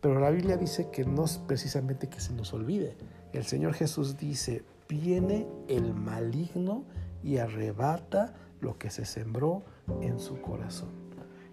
Pero 0.00 0.18
la 0.20 0.30
Biblia 0.30 0.56
dice 0.56 0.88
que 0.90 1.04
no 1.04 1.26
es 1.26 1.36
precisamente 1.36 2.08
que 2.08 2.20
se 2.20 2.32
nos 2.32 2.54
olvide. 2.54 2.96
El 3.34 3.44
Señor 3.44 3.74
Jesús 3.74 4.16
dice, 4.16 4.64
viene 4.88 5.46
el 5.68 5.92
maligno 5.92 6.84
y 7.22 7.38
arrebata 7.38 8.34
lo 8.60 8.78
que 8.78 8.90
se 8.90 9.04
sembró 9.04 9.64
en 10.00 10.18
su 10.18 10.40
corazón. 10.40 10.90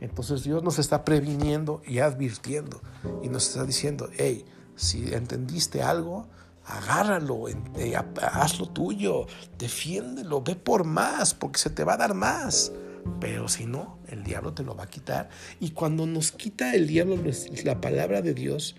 Entonces 0.01 0.43
Dios 0.43 0.63
nos 0.63 0.79
está 0.79 1.03
previniendo 1.03 1.81
y 1.85 1.99
advirtiendo 1.99 2.81
y 3.21 3.29
nos 3.29 3.47
está 3.47 3.65
diciendo, 3.65 4.09
hey, 4.17 4.45
si 4.75 5.13
entendiste 5.13 5.81
algo, 5.81 6.27
agárralo, 6.63 7.49
eh, 7.49 7.95
hazlo 7.95 8.69
tuyo, 8.69 9.25
defiéndelo, 9.57 10.41
ve 10.41 10.55
por 10.55 10.85
más, 10.85 11.33
porque 11.33 11.59
se 11.59 11.69
te 11.69 11.83
va 11.83 11.93
a 11.93 11.97
dar 11.97 12.13
más. 12.13 12.71
Pero 13.19 13.47
si 13.47 13.65
no, 13.65 13.97
el 14.07 14.23
diablo 14.23 14.53
te 14.53 14.63
lo 14.63 14.75
va 14.75 14.83
a 14.83 14.89
quitar. 14.89 15.29
Y 15.59 15.71
cuando 15.71 16.05
nos 16.05 16.31
quita 16.31 16.73
el 16.75 16.88
diablo 16.88 17.17
la 17.63 17.81
palabra 17.81 18.21
de 18.21 18.33
Dios, 18.33 18.75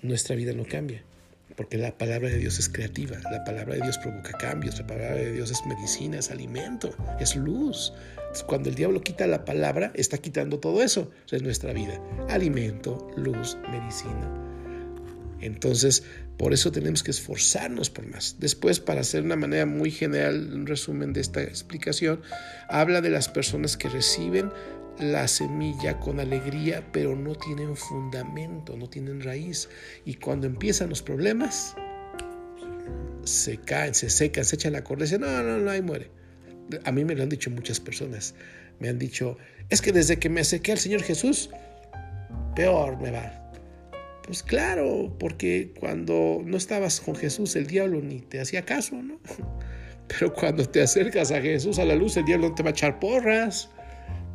nuestra 0.00 0.34
vida 0.34 0.52
no 0.52 0.64
cambia 0.64 1.04
porque 1.56 1.78
la 1.78 1.96
palabra 1.96 2.28
de 2.28 2.38
Dios 2.38 2.58
es 2.58 2.68
creativa, 2.68 3.18
la 3.30 3.44
palabra 3.44 3.74
de 3.74 3.82
Dios 3.82 3.98
provoca 3.98 4.32
cambios, 4.32 4.78
la 4.78 4.86
palabra 4.86 5.16
de 5.16 5.32
Dios 5.32 5.50
es 5.50 5.64
medicina, 5.66 6.18
es 6.18 6.30
alimento, 6.30 6.94
es 7.20 7.36
luz. 7.36 7.92
cuando 8.46 8.68
el 8.68 8.74
diablo 8.74 9.02
quita 9.02 9.26
la 9.26 9.44
palabra, 9.44 9.92
está 9.94 10.18
quitando 10.18 10.58
todo 10.58 10.82
eso 10.82 11.10
de 11.30 11.40
nuestra 11.40 11.72
vida, 11.72 12.00
alimento, 12.28 13.10
luz, 13.16 13.58
medicina. 13.70 14.30
Entonces, 15.40 16.04
por 16.38 16.52
eso 16.52 16.72
tenemos 16.72 17.02
que 17.02 17.10
esforzarnos 17.10 17.90
por 17.90 18.06
más. 18.06 18.36
Después, 18.38 18.80
para 18.80 19.00
hacer 19.00 19.22
una 19.22 19.36
manera 19.36 19.66
muy 19.66 19.90
general, 19.90 20.52
un 20.54 20.66
resumen 20.66 21.12
de 21.12 21.20
esta 21.20 21.42
explicación, 21.42 22.20
habla 22.68 23.00
de 23.00 23.10
las 23.10 23.28
personas 23.28 23.76
que 23.76 23.88
reciben 23.88 24.50
la 24.98 25.26
semilla 25.28 25.98
con 25.98 26.20
alegría, 26.20 26.86
pero 26.92 27.16
no 27.16 27.34
tienen 27.34 27.76
fundamento, 27.76 28.76
no 28.76 28.88
tienen 28.88 29.22
raíz. 29.22 29.68
Y 30.04 30.14
cuando 30.14 30.46
empiezan 30.46 30.88
los 30.88 31.02
problemas, 31.02 31.74
se 33.24 33.58
caen, 33.58 33.94
se 33.94 34.10
secan, 34.10 34.44
se 34.44 34.56
echan 34.56 34.72
la 34.72 34.84
corda 34.84 35.06
y 35.06 35.18
no, 35.18 35.42
no, 35.42 35.58
no, 35.58 35.70
ahí 35.70 35.82
muere. 35.82 36.10
A 36.84 36.92
mí 36.92 37.04
me 37.04 37.14
lo 37.14 37.22
han 37.22 37.28
dicho 37.28 37.50
muchas 37.50 37.80
personas. 37.80 38.34
Me 38.80 38.88
han 38.88 38.98
dicho, 38.98 39.36
es 39.68 39.80
que 39.80 39.92
desde 39.92 40.18
que 40.18 40.28
me 40.28 40.40
acerqué 40.40 40.72
al 40.72 40.78
Señor 40.78 41.02
Jesús, 41.02 41.50
peor 42.54 43.00
me 43.00 43.10
va. 43.10 43.38
Pues 44.24 44.42
claro, 44.42 45.14
porque 45.18 45.72
cuando 45.78 46.42
no 46.44 46.56
estabas 46.56 47.00
con 47.00 47.16
Jesús, 47.16 47.56
el 47.56 47.66
diablo 47.66 48.00
ni 48.00 48.20
te 48.20 48.40
hacía 48.40 48.64
caso, 48.64 48.96
¿no? 48.96 49.20
Pero 50.08 50.32
cuando 50.32 50.68
te 50.68 50.82
acercas 50.82 51.30
a 51.30 51.40
Jesús 51.40 51.78
a 51.78 51.84
la 51.84 51.94
luz, 51.94 52.16
el 52.16 52.24
diablo 52.24 52.54
te 52.54 52.62
va 52.62 52.70
a 52.70 52.72
echar 52.72 52.98
porras. 52.98 53.70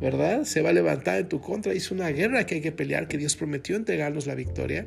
¿Verdad? 0.00 0.44
Se 0.44 0.62
va 0.62 0.70
a 0.70 0.72
levantar 0.72 1.18
en 1.18 1.28
tu 1.28 1.40
contra. 1.40 1.72
Es 1.72 1.90
una 1.90 2.08
guerra 2.08 2.46
que 2.46 2.56
hay 2.56 2.60
que 2.60 2.72
pelear, 2.72 3.08
que 3.08 3.18
Dios 3.18 3.36
prometió 3.36 3.76
entregarnos 3.76 4.26
la 4.26 4.34
victoria. 4.34 4.86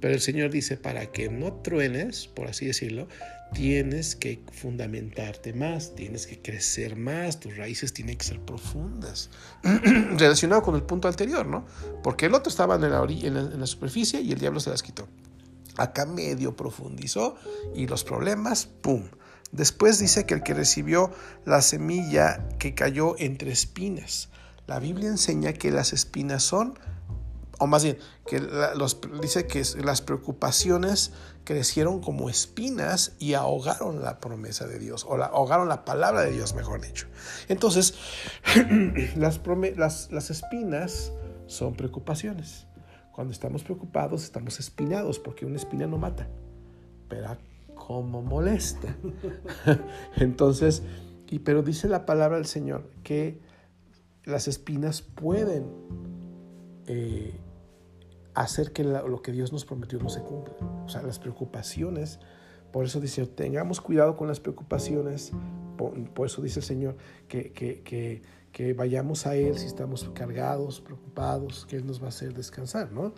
Pero 0.00 0.14
el 0.14 0.20
Señor 0.20 0.50
dice, 0.50 0.76
para 0.76 1.06
que 1.10 1.28
no 1.28 1.54
truenes, 1.54 2.28
por 2.28 2.46
así 2.46 2.66
decirlo, 2.66 3.08
tienes 3.52 4.14
que 4.14 4.40
fundamentarte 4.52 5.52
más, 5.52 5.94
tienes 5.94 6.26
que 6.26 6.40
crecer 6.40 6.96
más, 6.96 7.40
tus 7.40 7.56
raíces 7.56 7.92
tienen 7.92 8.16
que 8.16 8.24
ser 8.24 8.40
profundas. 8.40 9.30
Relacionado 9.62 10.62
con 10.62 10.76
el 10.76 10.82
punto 10.82 11.08
anterior, 11.08 11.46
¿no? 11.46 11.66
Porque 12.02 12.26
el 12.26 12.34
otro 12.34 12.50
estaba 12.50 12.76
en 12.76 12.82
la, 12.82 13.04
en 13.04 13.60
la 13.60 13.66
superficie 13.66 14.20
y 14.20 14.32
el 14.32 14.38
diablo 14.38 14.60
se 14.60 14.70
las 14.70 14.82
quitó. 14.82 15.08
Acá 15.76 16.06
medio 16.06 16.56
profundizó 16.56 17.36
y 17.74 17.86
los 17.86 18.04
problemas, 18.04 18.66
¡pum! 18.66 19.04
Después 19.52 19.98
dice 19.98 20.26
que 20.26 20.34
el 20.34 20.42
que 20.42 20.54
recibió 20.54 21.10
la 21.44 21.62
semilla 21.62 22.48
que 22.58 22.74
cayó 22.74 23.16
entre 23.18 23.50
espinas. 23.50 24.28
La 24.66 24.78
Biblia 24.78 25.08
enseña 25.08 25.54
que 25.54 25.70
las 25.70 25.92
espinas 25.94 26.42
son, 26.42 26.78
o 27.58 27.66
más 27.66 27.82
bien, 27.82 27.98
que 28.26 28.40
los, 28.40 29.00
dice 29.22 29.46
que 29.46 29.62
las 29.82 30.02
preocupaciones 30.02 31.12
crecieron 31.44 32.00
como 32.00 32.28
espinas 32.28 33.12
y 33.18 33.32
ahogaron 33.32 34.02
la 34.02 34.20
promesa 34.20 34.66
de 34.66 34.78
Dios, 34.78 35.06
o 35.08 35.16
la, 35.16 35.26
ahogaron 35.26 35.68
la 35.68 35.86
palabra 35.86 36.20
de 36.20 36.32
Dios, 36.32 36.54
mejor 36.54 36.82
dicho. 36.82 37.06
Entonces, 37.48 37.94
las, 39.16 39.40
las, 39.76 40.12
las 40.12 40.30
espinas 40.30 41.12
son 41.46 41.74
preocupaciones. 41.74 42.66
Cuando 43.12 43.32
estamos 43.32 43.64
preocupados, 43.64 44.22
estamos 44.22 44.60
espinados, 44.60 45.18
porque 45.18 45.46
una 45.46 45.56
espina 45.56 45.86
no 45.86 45.96
mata. 45.96 46.28
Pero 47.08 47.36
como 47.88 48.20
molesta. 48.20 48.94
Entonces, 50.16 50.82
y, 51.26 51.38
pero 51.38 51.62
dice 51.62 51.88
la 51.88 52.04
palabra 52.04 52.36
del 52.36 52.44
Señor 52.44 52.90
que 53.02 53.40
las 54.26 54.46
espinas 54.46 55.00
pueden 55.00 55.64
eh, 56.86 57.40
hacer 58.34 58.74
que 58.74 58.84
lo 58.84 59.22
que 59.22 59.32
Dios 59.32 59.54
nos 59.54 59.64
prometió 59.64 59.98
no 60.00 60.10
se 60.10 60.20
cumpla. 60.20 60.52
O 60.84 60.88
sea, 60.90 61.00
las 61.00 61.18
preocupaciones, 61.18 62.20
por 62.72 62.84
eso 62.84 63.00
dice, 63.00 63.26
tengamos 63.26 63.80
cuidado 63.80 64.18
con 64.18 64.28
las 64.28 64.38
preocupaciones, 64.38 65.32
por, 65.78 66.26
eso 66.26 66.42
dice 66.42 66.60
el 66.60 66.66
Señor, 66.66 66.96
que, 67.26 67.52
que, 67.52 67.80
que, 67.80 68.20
que 68.52 68.74
vayamos 68.74 69.26
a 69.26 69.34
Él 69.34 69.56
si 69.56 69.64
estamos 69.64 70.10
cargados, 70.12 70.82
preocupados, 70.82 71.64
que 71.64 71.76
Él 71.76 71.86
nos 71.86 72.02
va 72.02 72.06
a 72.06 72.08
hacer 72.10 72.34
descansar, 72.34 72.92
¿no? 72.92 73.14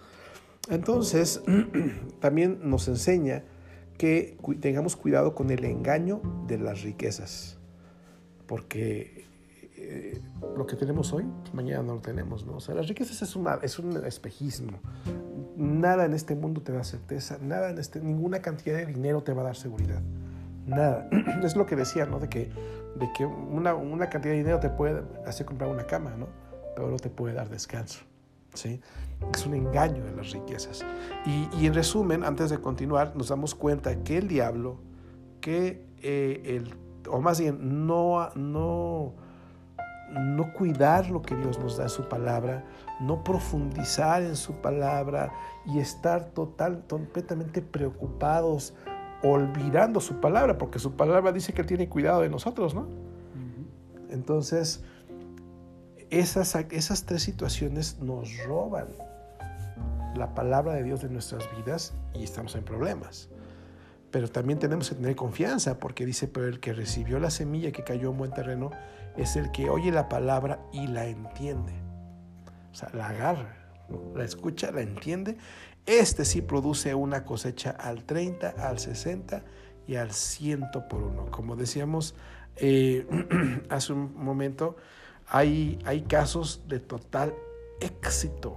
Entonces, 0.69 1.43
también 2.21 2.61
nos 2.63 2.87
enseña 2.87 3.43
que 4.01 4.39
tengamos 4.63 4.97
cuidado 4.97 5.35
con 5.35 5.51
el 5.51 5.63
engaño 5.63 6.23
de 6.47 6.57
las 6.57 6.81
riquezas, 6.81 7.59
porque 8.47 9.27
eh, 9.77 10.23
lo 10.57 10.67
que 10.67 10.75
tenemos 10.75 11.13
hoy, 11.13 11.27
mañana 11.53 11.83
no 11.83 11.97
lo 11.97 12.01
tenemos, 12.01 12.47
¿no? 12.47 12.55
O 12.55 12.61
sea, 12.61 12.75
las 12.75 12.89
riquezas 12.89 13.21
es, 13.21 13.37
una, 13.37 13.59
es 13.61 13.79
un 13.79 14.03
espejismo. 14.07 14.79
Nada 15.55 16.07
en 16.07 16.15
este 16.15 16.35
mundo 16.35 16.63
te 16.63 16.73
da 16.73 16.83
certeza, 16.83 17.37
nada 17.43 17.69
en 17.69 17.77
este, 17.77 18.01
ninguna 18.01 18.41
cantidad 18.41 18.79
de 18.79 18.87
dinero 18.87 19.23
te 19.23 19.35
va 19.35 19.43
a 19.43 19.45
dar 19.45 19.57
seguridad. 19.57 20.01
Nada. 20.65 21.07
Es 21.45 21.55
lo 21.55 21.67
que 21.67 21.77
decía, 21.77 22.07
¿no? 22.07 22.21
De 22.21 22.31
que, 22.31 22.51
de 22.99 23.13
que 23.15 23.27
una, 23.27 23.75
una 23.75 24.09
cantidad 24.09 24.33
de 24.33 24.39
dinero 24.39 24.61
te 24.61 24.71
puede 24.71 25.03
hacer 25.27 25.45
comprar 25.45 25.69
una 25.69 25.87
cama, 25.87 26.17
¿no? 26.17 26.27
Pero 26.75 26.91
no 26.91 26.97
te 26.97 27.11
puede 27.11 27.35
dar 27.35 27.51
descanso. 27.51 28.01
¿Sí? 28.55 28.81
Es 29.35 29.47
un 29.47 29.55
engaño 29.55 30.05
de 30.05 30.13
las 30.13 30.33
riquezas. 30.33 30.85
Y, 31.27 31.49
y 31.59 31.67
en 31.67 31.75
resumen, 31.75 32.25
antes 32.25 32.51
de 32.51 32.59
continuar, 32.59 33.15
nos 33.17 33.29
damos 33.29 33.55
cuenta 33.55 34.03
que 34.03 34.19
el 34.19 34.29
diablo, 34.29 34.79
que 35.41 35.85
eh, 36.03 36.43
el, 36.57 36.75
o 37.09 37.21
más 37.21 37.41
bien, 37.41 37.87
no, 37.87 38.31
no, 38.35 39.15
no 40.13 40.53
cuidar 40.53 41.11
lo 41.11 41.23
que 41.23 41.37
Dios 41.37 41.59
nos 41.59 41.77
da 41.77 41.85
en 41.85 41.91
su 41.91 42.09
palabra, 42.09 42.65
no 43.01 43.23
profundizar 43.25 44.23
en 44.23 44.37
su 44.37 44.55
palabra 44.55 45.33
y 45.67 45.79
estar 45.79 46.27
total, 46.31 46.85
completamente 46.89 47.63
preocupados, 47.63 48.75
olvidando 49.23 50.01
su 50.01 50.21
palabra, 50.21 50.59
porque 50.59 50.79
su 50.79 50.93
palabra 50.93 51.33
dice 51.33 51.53
que 51.53 51.63
Él 51.63 51.67
tiene 51.67 51.89
cuidado 51.89 52.23
de 52.23 52.29
nosotros, 52.29 52.75
¿no? 52.75 52.87
Entonces, 54.11 54.83
esas, 56.11 56.55
esas 56.71 57.05
tres 57.05 57.23
situaciones 57.23 57.99
nos 58.01 58.37
roban 58.45 58.89
la 60.17 60.35
palabra 60.35 60.75
de 60.75 60.83
Dios 60.83 61.03
de 61.03 61.09
nuestras 61.09 61.49
vidas 61.57 61.95
y 62.15 62.25
estamos 62.25 62.55
en 62.57 62.65
problemas. 62.65 63.29
Pero 64.11 64.29
también 64.29 64.59
tenemos 64.59 64.89
que 64.89 64.97
tener 64.97 65.15
confianza 65.15 65.79
porque 65.79 66.05
dice, 66.05 66.27
pero 66.27 66.49
el 66.49 66.59
que 66.59 66.73
recibió 66.73 67.21
la 67.21 67.31
semilla 67.31 67.71
que 67.71 67.85
cayó 67.85 68.11
en 68.11 68.19
buen 68.19 68.33
terreno 68.33 68.71
es 69.17 69.37
el 69.37 69.53
que 69.53 69.71
oye 69.71 69.93
la 69.93 70.09
palabra 70.09 70.61
y 70.73 70.89
la 70.89 71.07
entiende. 71.07 71.73
O 72.73 72.75
sea, 72.75 72.91
la 72.93 73.09
agarra, 73.09 73.57
la 74.15 74.25
escucha, 74.25 74.73
la 74.73 74.81
entiende. 74.81 75.37
Este 75.87 76.25
sí 76.25 76.43
produce 76.43 76.95
una 76.95 77.25
cosecha 77.25 77.71
al 77.71 78.05
30, 78.05 78.49
al 78.49 78.79
60 78.79 79.43
y 79.87 79.97
al 79.97 80.13
100 80.13 80.71
por 80.89 81.03
uno. 81.03 81.27
Como 81.31 81.57
decíamos 81.57 82.15
eh, 82.57 83.07
hace 83.71 83.93
un 83.93 84.15
momento, 84.17 84.77
hay, 85.31 85.79
hay 85.85 86.03
casos 86.03 86.65
de 86.69 86.81
total 86.81 87.35
éxito. 87.81 88.57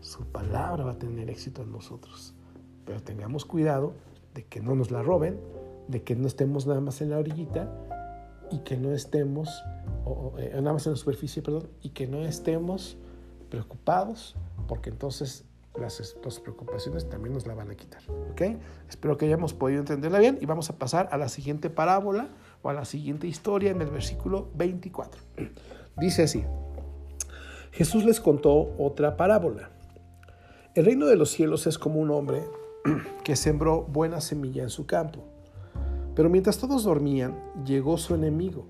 Su 0.00 0.24
palabra 0.24 0.84
va 0.84 0.92
a 0.92 0.98
tener 0.98 1.30
éxito 1.30 1.62
en 1.62 1.70
nosotros. 1.70 2.34
Pero 2.84 3.00
tengamos 3.00 3.44
cuidado 3.44 3.94
de 4.34 4.44
que 4.44 4.60
no 4.60 4.74
nos 4.74 4.90
la 4.90 5.02
roben, 5.02 5.40
de 5.86 6.02
que 6.02 6.16
no 6.16 6.26
estemos 6.26 6.66
nada 6.66 6.80
más 6.80 7.00
en 7.00 7.10
la 7.10 7.18
orillita 7.18 7.72
y 8.50 8.58
que 8.60 8.76
no 8.76 8.92
estemos, 8.92 9.62
o, 10.04 10.34
eh, 10.38 10.50
nada 10.54 10.72
más 10.72 10.86
en 10.86 10.92
la 10.92 10.96
superficie, 10.96 11.42
perdón, 11.42 11.68
y 11.82 11.90
que 11.90 12.06
no 12.06 12.22
estemos 12.22 12.96
preocupados, 13.48 14.36
porque 14.66 14.90
entonces 14.90 15.44
las, 15.78 16.16
las, 16.24 16.40
preocupaciones 16.40 17.08
también 17.08 17.34
nos 17.34 17.46
la 17.46 17.54
van 17.54 17.70
a 17.70 17.76
quitar. 17.76 18.02
¿ok? 18.32 18.58
Espero 18.88 19.16
que 19.16 19.26
hayamos 19.26 19.54
podido 19.54 19.80
entenderla 19.80 20.18
bien 20.18 20.38
y 20.40 20.46
vamos 20.46 20.68
a 20.70 20.78
pasar 20.78 21.08
a 21.12 21.18
la 21.18 21.28
siguiente 21.28 21.70
parábola 21.70 22.28
o 22.62 22.70
a 22.70 22.72
la 22.72 22.84
siguiente 22.84 23.26
historia 23.26 23.70
en 23.70 23.80
el 23.80 23.90
versículo 23.90 24.50
24. 24.54 25.20
Dice 25.96 26.22
así, 26.24 26.44
Jesús 27.72 28.04
les 28.04 28.20
contó 28.20 28.74
otra 28.78 29.16
parábola. 29.16 29.70
El 30.74 30.84
reino 30.84 31.06
de 31.06 31.16
los 31.16 31.30
cielos 31.30 31.66
es 31.66 31.78
como 31.78 32.00
un 32.00 32.10
hombre 32.10 32.42
que 33.24 33.36
sembró 33.36 33.82
buena 33.82 34.20
semilla 34.20 34.62
en 34.62 34.70
su 34.70 34.86
campo. 34.86 35.24
Pero 36.14 36.30
mientras 36.30 36.58
todos 36.58 36.84
dormían, 36.84 37.36
llegó 37.64 37.98
su 37.98 38.14
enemigo 38.14 38.66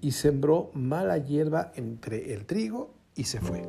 y 0.00 0.12
sembró 0.12 0.70
mala 0.74 1.18
hierba 1.18 1.72
entre 1.74 2.32
el 2.32 2.46
trigo 2.46 2.94
y 3.14 3.24
se 3.24 3.40
fue. 3.40 3.68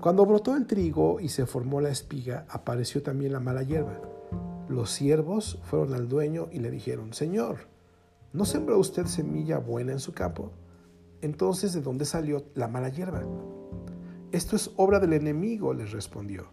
Cuando 0.00 0.24
brotó 0.24 0.56
el 0.56 0.66
trigo 0.66 1.20
y 1.20 1.28
se 1.28 1.44
formó 1.44 1.80
la 1.82 1.90
espiga, 1.90 2.46
apareció 2.48 3.02
también 3.02 3.32
la 3.32 3.40
mala 3.40 3.62
hierba. 3.62 4.00
Los 4.68 4.90
siervos 4.90 5.58
fueron 5.64 5.92
al 5.92 6.08
dueño 6.08 6.48
y 6.50 6.60
le 6.60 6.70
dijeron, 6.70 7.12
Señor, 7.12 7.69
¿no 8.32 8.44
sembró 8.44 8.78
usted 8.78 9.06
semilla 9.06 9.58
buena 9.58 9.92
en 9.92 10.00
su 10.00 10.12
campo? 10.12 10.50
Entonces, 11.20 11.72
¿de 11.72 11.80
dónde 11.80 12.04
salió 12.04 12.44
la 12.54 12.68
mala 12.68 12.88
hierba? 12.88 13.22
Esto 14.32 14.56
es 14.56 14.70
obra 14.76 15.00
del 15.00 15.12
enemigo, 15.12 15.74
les 15.74 15.92
respondió. 15.92 16.46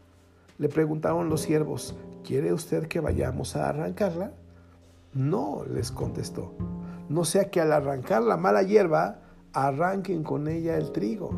Le 0.58 0.70
preguntaron 0.70 1.30
los 1.30 1.42
siervos, 1.42 1.96
¿quiere 2.24 2.52
usted 2.52 2.88
que 2.88 3.00
vayamos 3.00 3.56
a 3.56 3.70
arrancarla? 3.70 4.34
No, 5.13 5.63
les 5.66 5.92
contestó. 5.92 6.54
No 7.10 7.24
sea 7.24 7.50
que 7.50 7.62
al 7.62 7.72
arrancar 7.72 8.24
la 8.24 8.38
mala 8.38 8.63
hierba, 8.63 9.22
arranquen 9.54 10.24
con 10.24 10.48
ella 10.48 10.78
el 10.78 10.92
trigo. 10.92 11.32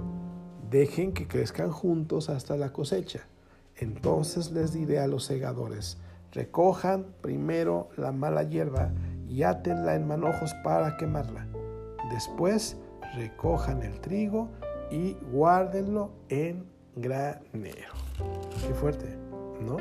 Dejen 0.69 1.13
que 1.13 1.27
crezcan 1.27 1.71
juntos 1.71 2.29
hasta 2.29 2.55
la 2.55 2.71
cosecha. 2.71 3.27
Entonces 3.75 4.51
les 4.51 4.73
diré 4.73 4.99
a 4.99 5.07
los 5.07 5.23
segadores, 5.23 5.97
recojan 6.31 7.05
primero 7.21 7.89
la 7.97 8.11
mala 8.11 8.43
hierba 8.43 8.91
y 9.29 9.43
átenla 9.43 9.95
en 9.95 10.07
manojos 10.07 10.53
para 10.63 10.97
quemarla. 10.97 11.45
Después 12.11 12.77
recojan 13.15 13.83
el 13.83 13.99
trigo 14.01 14.49
y 14.91 15.13
guárdenlo 15.31 16.11
en 16.29 16.65
granero. 16.95 17.93
Qué 18.67 18.73
fuerte, 18.73 19.17
¿no? 19.61 19.77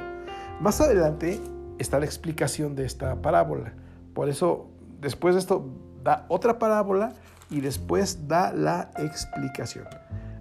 Más 0.61 0.81
adelante 0.81 1.41
está 1.79 1.99
la 1.99 2.05
explicación 2.05 2.75
de 2.75 2.85
esta 2.85 3.21
parábola. 3.23 3.73
Por 4.15 4.29
eso, 4.29 4.69
después 5.01 5.35
de 5.35 5.41
esto, 5.41 5.65
da 6.05 6.27
otra 6.29 6.59
parábola 6.59 7.15
y 7.51 7.61
después 7.61 8.29
da 8.29 8.53
la 8.53 8.91
explicación. 8.99 9.87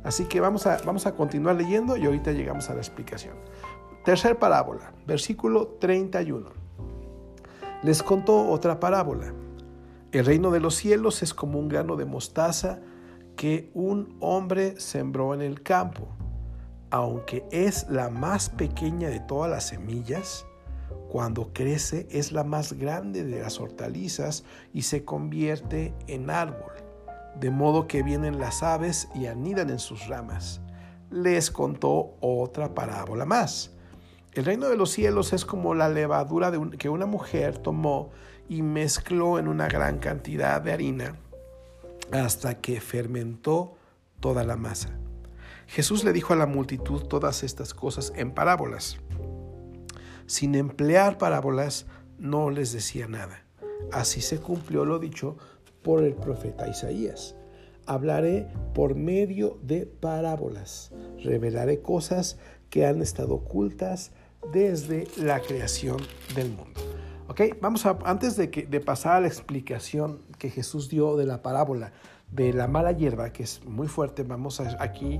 Así 0.03 0.25
que 0.25 0.39
vamos 0.39 0.67
a, 0.67 0.77
vamos 0.85 1.05
a 1.05 1.13
continuar 1.13 1.55
leyendo 1.55 1.97
y 1.97 2.05
ahorita 2.05 2.31
llegamos 2.31 2.69
a 2.69 2.73
la 2.73 2.79
explicación. 2.79 3.35
Tercer 4.03 4.37
parábola, 4.37 4.93
versículo 5.05 5.67
31. 5.79 6.56
Les 7.83 8.01
contó 8.01 8.49
otra 8.49 8.79
parábola. 8.79 9.33
El 10.11 10.25
reino 10.25 10.49
de 10.49 10.59
los 10.59 10.73
cielos 10.73 11.21
es 11.21 11.35
como 11.35 11.59
un 11.59 11.67
grano 11.67 11.95
de 11.95 12.05
mostaza 12.05 12.79
que 13.35 13.69
un 13.75 14.17
hombre 14.19 14.79
sembró 14.79 15.35
en 15.35 15.41
el 15.41 15.61
campo. 15.61 16.07
Aunque 16.89 17.45
es 17.51 17.87
la 17.89 18.09
más 18.09 18.49
pequeña 18.49 19.09
de 19.09 19.19
todas 19.19 19.51
las 19.51 19.67
semillas, 19.67 20.45
cuando 21.09 21.53
crece 21.53 22.07
es 22.09 22.31
la 22.31 22.43
más 22.43 22.73
grande 22.73 23.23
de 23.23 23.41
las 23.41 23.59
hortalizas 23.59 24.43
y 24.73 24.81
se 24.81 25.05
convierte 25.05 25.93
en 26.07 26.31
árbol, 26.31 26.71
de 27.39 27.51
modo 27.51 27.87
que 27.87 28.01
vienen 28.01 28.39
las 28.39 28.63
aves 28.63 29.07
y 29.13 29.27
anidan 29.27 29.69
en 29.69 29.79
sus 29.79 30.07
ramas. 30.07 30.61
Les 31.11 31.51
contó 31.51 32.15
otra 32.21 32.73
parábola 32.73 33.25
más. 33.25 33.76
El 34.37 34.45
reino 34.45 34.69
de 34.69 34.77
los 34.77 34.91
cielos 34.91 35.33
es 35.33 35.45
como 35.45 35.73
la 35.73 35.89
levadura 35.89 36.51
de 36.51 36.77
que 36.77 36.89
una 36.89 37.07
mujer 37.07 37.57
tomó 37.57 38.11
y 38.47 38.61
mezcló 38.61 39.39
en 39.39 39.47
una 39.47 39.67
gran 39.67 39.97
cantidad 39.97 40.61
de 40.61 40.73
harina 40.73 41.15
hasta 42.11 42.61
que 42.61 42.79
fermentó 42.79 43.77
toda 44.19 44.43
la 44.43 44.55
masa. 44.55 44.91
Jesús 45.65 46.03
le 46.03 46.13
dijo 46.13 46.33
a 46.33 46.35
la 46.35 46.45
multitud 46.45 47.01
todas 47.07 47.41
estas 47.41 47.73
cosas 47.73 48.13
en 48.15 48.31
parábolas. 48.31 48.99
Sin 50.27 50.53
emplear 50.53 51.17
parábolas, 51.17 51.87
no 52.19 52.51
les 52.51 52.71
decía 52.71 53.07
nada. 53.07 53.43
Así 53.91 54.21
se 54.21 54.37
cumplió 54.37 54.85
lo 54.85 54.99
dicho 54.99 55.35
por 55.81 56.03
el 56.03 56.13
profeta 56.13 56.67
Isaías. 56.67 57.35
Hablaré 57.87 58.47
por 58.75 58.93
medio 58.93 59.57
de 59.63 59.87
parábolas. 59.87 60.91
Revelaré 61.23 61.81
cosas 61.81 62.37
que 62.69 62.85
han 62.85 63.01
estado 63.01 63.33
ocultas 63.33 64.11
desde 64.51 65.07
la 65.17 65.39
creación 65.41 65.97
del 66.35 66.49
mundo. 66.49 66.79
Ok, 67.27 67.41
vamos 67.61 67.85
a, 67.85 67.97
antes 68.05 68.37
de, 68.37 68.49
que, 68.49 68.65
de 68.65 68.79
pasar 68.79 69.17
a 69.17 69.21
la 69.21 69.27
explicación 69.27 70.21
que 70.37 70.49
Jesús 70.49 70.89
dio 70.89 71.17
de 71.17 71.25
la 71.25 71.41
parábola 71.41 71.91
de 72.31 72.53
la 72.53 72.67
mala 72.67 72.91
hierba, 72.91 73.31
que 73.31 73.43
es 73.43 73.63
muy 73.65 73.87
fuerte, 73.87 74.23
vamos 74.23 74.59
a, 74.59 74.81
aquí 74.83 75.19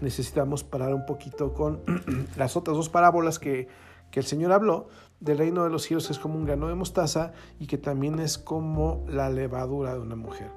necesitamos 0.00 0.64
parar 0.64 0.94
un 0.94 1.06
poquito 1.06 1.54
con 1.54 1.82
las 2.36 2.56
otras 2.56 2.76
dos 2.76 2.88
parábolas 2.88 3.38
que, 3.38 3.68
que 4.10 4.20
el 4.20 4.26
Señor 4.26 4.52
habló 4.52 4.88
del 5.20 5.38
reino 5.38 5.64
de 5.64 5.70
los 5.70 5.82
cielos, 5.82 6.06
que 6.06 6.12
es 6.12 6.18
como 6.18 6.36
un 6.36 6.44
grano 6.44 6.68
de 6.68 6.74
mostaza 6.74 7.32
y 7.58 7.66
que 7.66 7.78
también 7.78 8.18
es 8.20 8.38
como 8.38 9.04
la 9.08 9.30
levadura 9.30 9.94
de 9.94 10.00
una 10.00 10.16
mujer. 10.16 10.50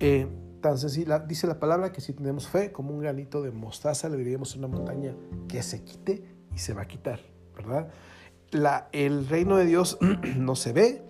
Eh, 0.00 0.26
tan 0.60 0.78
sencilla. 0.78 1.18
Dice 1.18 1.46
la 1.46 1.58
palabra 1.58 1.92
que 1.92 2.00
si 2.00 2.12
tenemos 2.12 2.48
fe, 2.48 2.72
como 2.72 2.94
un 2.94 3.00
granito 3.00 3.42
de 3.42 3.50
mostaza, 3.50 4.08
le 4.08 4.16
diríamos 4.16 4.54
a 4.54 4.58
una 4.58 4.68
montaña 4.68 5.14
que 5.48 5.62
se 5.62 5.84
quite 5.84 6.24
y 6.54 6.58
se 6.58 6.72
va 6.72 6.82
a 6.82 6.88
quitar, 6.88 7.20
¿verdad? 7.62 7.88
La, 8.50 8.88
el 8.92 9.28
reino 9.28 9.56
de 9.56 9.64
Dios 9.64 9.98
no 10.36 10.54
se 10.56 10.72
ve, 10.72 11.02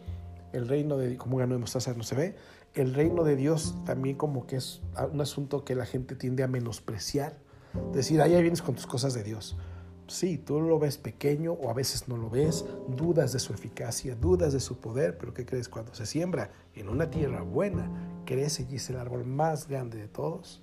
el 0.52 0.68
reino 0.68 0.96
de 0.96 1.16
como 1.16 1.36
granito 1.36 1.54
de 1.54 1.60
mostaza 1.60 1.94
no 1.94 2.02
se 2.02 2.14
ve, 2.14 2.36
el 2.74 2.94
reino 2.94 3.24
de 3.24 3.36
Dios 3.36 3.74
también 3.84 4.16
como 4.16 4.46
que 4.46 4.56
es 4.56 4.80
un 5.12 5.20
asunto 5.20 5.64
que 5.64 5.74
la 5.74 5.84
gente 5.84 6.14
tiende 6.14 6.42
a 6.42 6.48
menospreciar, 6.48 7.36
decir, 7.92 8.18
ya 8.18 8.26
vienes 8.26 8.62
con 8.62 8.74
tus 8.74 8.86
cosas 8.86 9.14
de 9.14 9.22
Dios. 9.22 9.56
Sí, 10.08 10.36
tú 10.36 10.60
lo 10.60 10.78
ves 10.78 10.98
pequeño 10.98 11.52
o 11.52 11.70
a 11.70 11.74
veces 11.74 12.08
no 12.08 12.16
lo 12.16 12.28
ves, 12.28 12.64
dudas 12.88 13.32
de 13.32 13.38
su 13.38 13.54
eficacia, 13.54 14.14
dudas 14.14 14.52
de 14.52 14.60
su 14.60 14.78
poder, 14.78 15.16
pero 15.16 15.32
¿qué 15.32 15.46
crees? 15.46 15.68
Cuando 15.68 15.94
se 15.94 16.06
siembra 16.06 16.50
en 16.74 16.88
una 16.88 17.10
tierra 17.10 17.42
buena, 17.42 17.88
crece 18.26 18.66
y 18.70 18.76
es 18.76 18.90
el 18.90 18.96
árbol 18.96 19.24
más 19.24 19.68
grande 19.68 19.98
de 19.98 20.08
todos. 20.08 20.62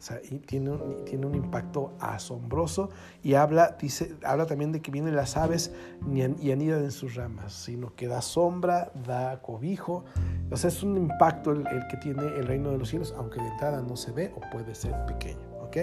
Sea, 0.00 0.18
tiene, 0.46 0.70
un, 0.70 1.04
tiene 1.04 1.26
un 1.26 1.34
impacto 1.34 1.92
asombroso 2.00 2.88
y 3.22 3.34
habla, 3.34 3.76
dice, 3.78 4.16
habla 4.24 4.46
también 4.46 4.72
de 4.72 4.80
que 4.80 4.90
vienen 4.90 5.14
las 5.14 5.36
aves 5.36 5.74
y 6.10 6.50
anidan 6.50 6.82
en 6.82 6.90
sus 6.90 7.16
ramas, 7.16 7.52
sino 7.52 7.94
que 7.94 8.08
da 8.08 8.22
sombra, 8.22 8.90
da 9.06 9.42
cobijo. 9.42 10.06
O 10.50 10.56
sea, 10.56 10.68
es 10.68 10.82
un 10.82 10.96
impacto 10.96 11.52
el, 11.52 11.64
que 11.90 11.98
tiene 11.98 12.22
el 12.22 12.46
reino 12.46 12.70
de 12.70 12.78
los 12.78 12.88
cielos, 12.88 13.14
aunque 13.18 13.42
de 13.42 13.48
entrada 13.48 13.82
no 13.82 13.94
se 13.94 14.10
ve 14.10 14.32
o 14.34 14.40
puede 14.50 14.74
ser 14.74 14.94
pequeño. 15.04 15.38
¿ok? 15.60 15.76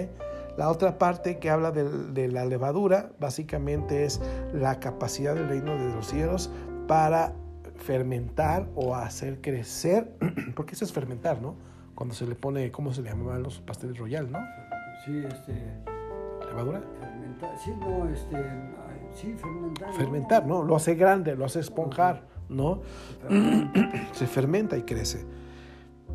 La 0.56 0.68
otra 0.68 0.98
parte 0.98 1.38
que 1.38 1.48
habla 1.48 1.70
de, 1.70 1.84
de, 1.84 2.26
la 2.26 2.44
levadura 2.44 3.12
básicamente 3.20 4.04
es 4.04 4.20
la 4.52 4.80
capacidad 4.80 5.36
del 5.36 5.48
reino 5.48 5.78
de 5.78 5.94
los 5.94 6.08
cielos 6.08 6.50
para 6.88 7.34
fermentar 7.76 8.68
o 8.74 8.96
hacer 8.96 9.40
crecer, 9.40 10.12
porque 10.56 10.74
eso 10.74 10.84
es 10.84 10.92
fermentar, 10.92 11.40
¿no? 11.40 11.54
Cuando 11.98 12.14
se 12.14 12.28
le 12.28 12.36
pone, 12.36 12.70
¿cómo 12.70 12.94
se 12.94 13.02
le 13.02 13.10
llamaban 13.10 13.42
los 13.42 13.58
pasteles 13.58 13.98
royal, 13.98 14.30
no? 14.30 14.38
Sí, 15.04 15.20
este. 15.26 15.52
¿Levadura? 16.46 16.80
Fermentar, 17.00 17.58
sí, 17.58 17.72
no, 17.76 18.08
este. 18.08 18.36
Sí, 19.12 19.34
fermentar. 19.36 19.92
Fermentar, 19.94 20.46
¿no? 20.46 20.62
Lo 20.62 20.76
hace 20.76 20.94
grande, 20.94 21.34
lo 21.34 21.44
hace 21.44 21.58
esponjar, 21.58 22.22
¿no? 22.48 22.82
Se 24.12 24.28
fermenta 24.28 24.76
y 24.76 24.82
crece. 24.82 25.26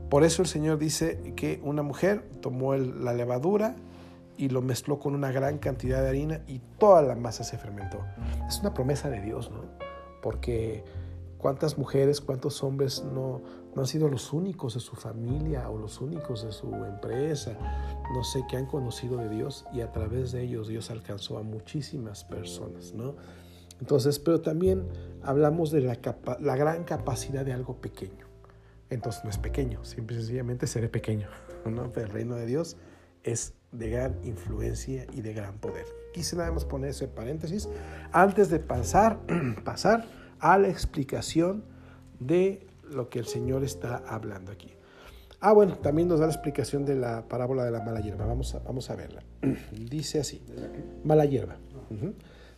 Por 0.09 0.23
eso 0.23 0.41
el 0.41 0.47
Señor 0.47 0.77
dice 0.77 1.33
que 1.35 1.59
una 1.65 1.83
mujer 1.83 2.29
tomó 2.39 2.75
el, 2.75 3.03
la 3.03 3.11
levadura, 3.11 3.75
y 4.37 4.47
lo 4.47 4.61
mezcló 4.61 4.99
con 4.99 5.15
una 5.15 5.33
gran 5.33 5.57
cantidad 5.57 6.01
de 6.01 6.07
harina 6.07 6.39
y 6.47 6.61
toda 6.79 7.01
la 7.01 7.15
masa 7.15 7.43
se 7.43 7.57
fermentó. 7.57 7.99
Es 8.47 8.61
una 8.61 8.73
promesa 8.73 9.09
de 9.09 9.19
Dios, 9.19 9.51
¿no? 9.51 9.65
Porque 10.21 10.85
cuántas 11.43 11.77
mujeres, 11.77 12.21
cuántos 12.21 12.63
hombres 12.63 13.03
no, 13.03 13.41
no 13.75 13.81
han 13.81 13.85
sido 13.85 14.07
los 14.07 14.31
únicos 14.31 14.75
de 14.75 14.79
su 14.79 14.95
familia 14.95 15.69
o 15.69 15.77
los 15.77 15.99
únicos 15.99 16.45
de 16.45 16.53
su 16.53 16.73
empresa, 16.73 17.57
no 18.13 18.23
sé, 18.23 18.45
que 18.49 18.55
han 18.55 18.65
conocido 18.65 19.17
de 19.17 19.27
Dios 19.27 19.65
y 19.73 19.81
a 19.81 19.91
través 19.91 20.31
de 20.31 20.41
ellos 20.41 20.69
Dios 20.69 20.89
alcanzó 20.89 21.37
a 21.37 21.43
muchísimas 21.43 22.23
personas, 22.23 22.93
¿no? 22.93 23.15
Entonces, 23.81 24.19
pero 24.19 24.39
también 24.39 24.87
hablamos 25.21 25.69
de 25.69 25.81
la, 25.81 25.97
capa 25.97 26.37
la 26.39 26.55
gran 26.55 26.85
capacidad 26.85 27.43
de 27.43 27.51
algo 27.51 27.81
pequeño. 27.81 28.25
Entonces 28.89 29.25
no 29.25 29.29
es 29.29 29.37
pequeño, 29.37 29.83
simple 29.83 30.15
y 30.15 30.19
sencillamente 30.19 30.65
seré 30.65 30.87
pequeño, 30.87 31.27
¿no? 31.65 31.91
Pero 31.91 32.05
el 32.05 32.13
reino 32.13 32.35
de 32.35 32.45
Dios 32.45 32.77
es 33.23 33.53
de 33.73 33.89
gran 33.89 34.17
influencia 34.23 35.05
y 35.11 35.19
de 35.19 35.33
gran 35.33 35.57
poder. 35.57 35.87
Quise 36.13 36.37
nada 36.37 36.53
más 36.53 36.63
poner 36.63 36.91
ese 36.91 37.09
paréntesis 37.09 37.67
antes 38.13 38.49
de 38.49 38.59
pasar, 38.59 39.19
pasar 39.65 40.22
a 40.43 40.57
la 40.57 40.67
explicación 40.67 41.63
de 42.19 42.67
lo 42.91 43.09
que 43.09 43.17
el 43.17 43.25
Señor 43.25 43.63
está 43.63 44.03
hablando 44.05 44.51
aquí. 44.51 44.73
Ah, 45.39 45.53
bueno, 45.53 45.77
también 45.77 46.09
nos 46.09 46.19
da 46.19 46.27
la 46.27 46.33
explicación 46.33 46.85
de 46.85 46.95
la 46.95 47.27
parábola 47.29 47.63
de 47.63 47.71
la 47.71 47.81
mala 47.81 48.01
hierba. 48.01 48.25
Vamos 48.25 48.53
a, 48.53 48.59
vamos 48.59 48.89
a 48.89 48.95
verla. 48.95 49.23
Dice 49.71 50.19
así, 50.19 50.41
mala 51.05 51.25
hierba. 51.25 51.57
Uh 51.89 51.93
-huh. 51.93 52.13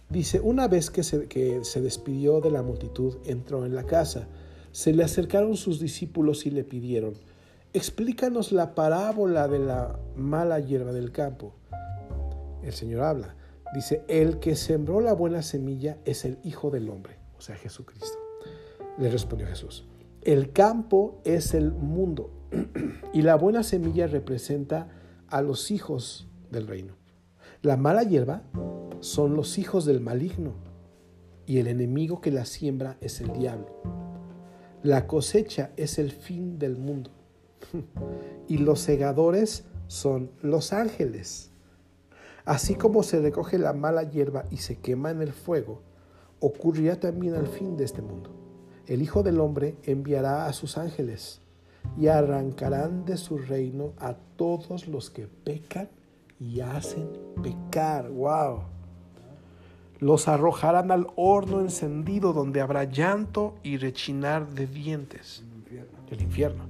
Dice, 0.10 0.40
una 0.40 0.68
vez 0.68 0.90
que 0.90 1.04
se, 1.04 1.28
que 1.28 1.64
se 1.64 1.82
despidió 1.82 2.42
de 2.42 2.50
la 2.50 2.64
multitud, 2.64 3.18
entró 3.26 3.66
en 3.66 3.76
la 3.76 3.84
casa. 3.84 4.28
Se 4.72 4.92
le 4.92 5.04
acercaron 5.04 5.56
sus 5.56 5.80
discípulos 5.80 6.46
y 6.48 6.52
le 6.52 6.64
pidieron, 6.64 7.14
explícanos 7.74 8.52
la 8.52 8.74
parábola 8.74 9.48
de 9.48 9.60
la 9.60 10.00
mala 10.16 10.60
hierba 10.60 10.92
del 10.92 11.12
campo. 11.12 11.54
El 12.64 12.74
Señor 12.74 13.04
habla. 13.04 13.36
Dice, 13.74 14.04
el 14.08 14.40
que 14.40 14.56
sembró 14.56 15.02
la 15.02 15.14
buena 15.14 15.42
semilla 15.44 15.98
es 16.06 16.26
el 16.26 16.40
Hijo 16.44 16.72
del 16.72 16.90
Hombre, 16.90 17.15
sea, 17.46 17.56
Jesucristo. 17.56 18.18
Le 18.98 19.10
respondió 19.10 19.48
Jesús, 19.48 19.86
el 20.22 20.52
campo 20.52 21.22
es 21.24 21.54
el 21.54 21.72
mundo 21.72 22.32
y 23.14 23.22
la 23.22 23.36
buena 23.36 23.64
semilla 23.64 24.08
representa 24.08 24.90
a 25.28 25.42
los 25.42 25.70
hijos 25.70 26.28
del 26.50 26.68
reino. 26.68 26.96
La 27.62 27.78
mala 27.78 28.04
hierba 28.04 28.44
son 29.02 29.36
los 29.36 29.58
hijos 29.58 29.86
del 29.86 30.02
maligno 30.02 30.54
y 31.46 31.60
el 31.60 31.68
enemigo 31.68 32.22
que 32.22 32.32
la 32.32 32.46
siembra 32.46 32.98
es 33.02 33.22
el 33.22 33.34
diablo. 33.34 33.82
La 34.82 35.08
cosecha 35.08 35.72
es 35.78 36.00
el 36.00 36.12
fin 36.12 36.58
del 36.58 36.78
mundo 36.78 37.12
y 38.48 38.58
los 38.58 38.80
segadores 38.80 39.66
son 39.88 40.32
los 40.42 40.74
ángeles. 40.74 41.52
Así 42.46 42.76
como 42.76 43.04
se 43.04 43.20
recoge 43.20 43.58
la 43.58 43.74
mala 43.74 44.04
hierba 44.04 44.46
y 44.52 44.58
se 44.58 44.78
quema 44.78 45.12
en 45.12 45.22
el 45.22 45.34
fuego, 45.34 45.82
ocurrirá 46.46 47.00
también 47.00 47.34
al 47.34 47.48
fin 47.48 47.76
de 47.76 47.86
este 47.86 48.04
mundo. 48.04 48.30
El 48.86 49.02
Hijo 49.02 49.24
del 49.24 49.40
Hombre 49.40 49.78
enviará 49.84 50.46
a 50.46 50.54
sus 50.54 50.78
ángeles 50.78 51.42
y 51.98 52.08
arrancarán 52.08 53.04
de 53.04 53.18
su 53.18 53.40
reino 53.40 53.94
a 53.98 54.14
todos 54.36 54.88
los 54.88 55.10
que 55.10 55.28
pecan 55.28 55.90
y 56.40 56.60
hacen 56.60 57.10
pecar. 57.42 58.12
¡Wow! 58.12 58.60
Los 60.00 60.28
arrojarán 60.28 60.92
al 60.92 61.08
horno 61.16 61.62
encendido 61.62 62.32
donde 62.32 62.62
habrá 62.62 62.84
llanto 62.84 63.56
y 63.64 63.78
rechinar 63.78 64.48
de 64.48 64.68
dientes. 64.68 65.44
El 66.12 66.22
infierno. 66.22 66.66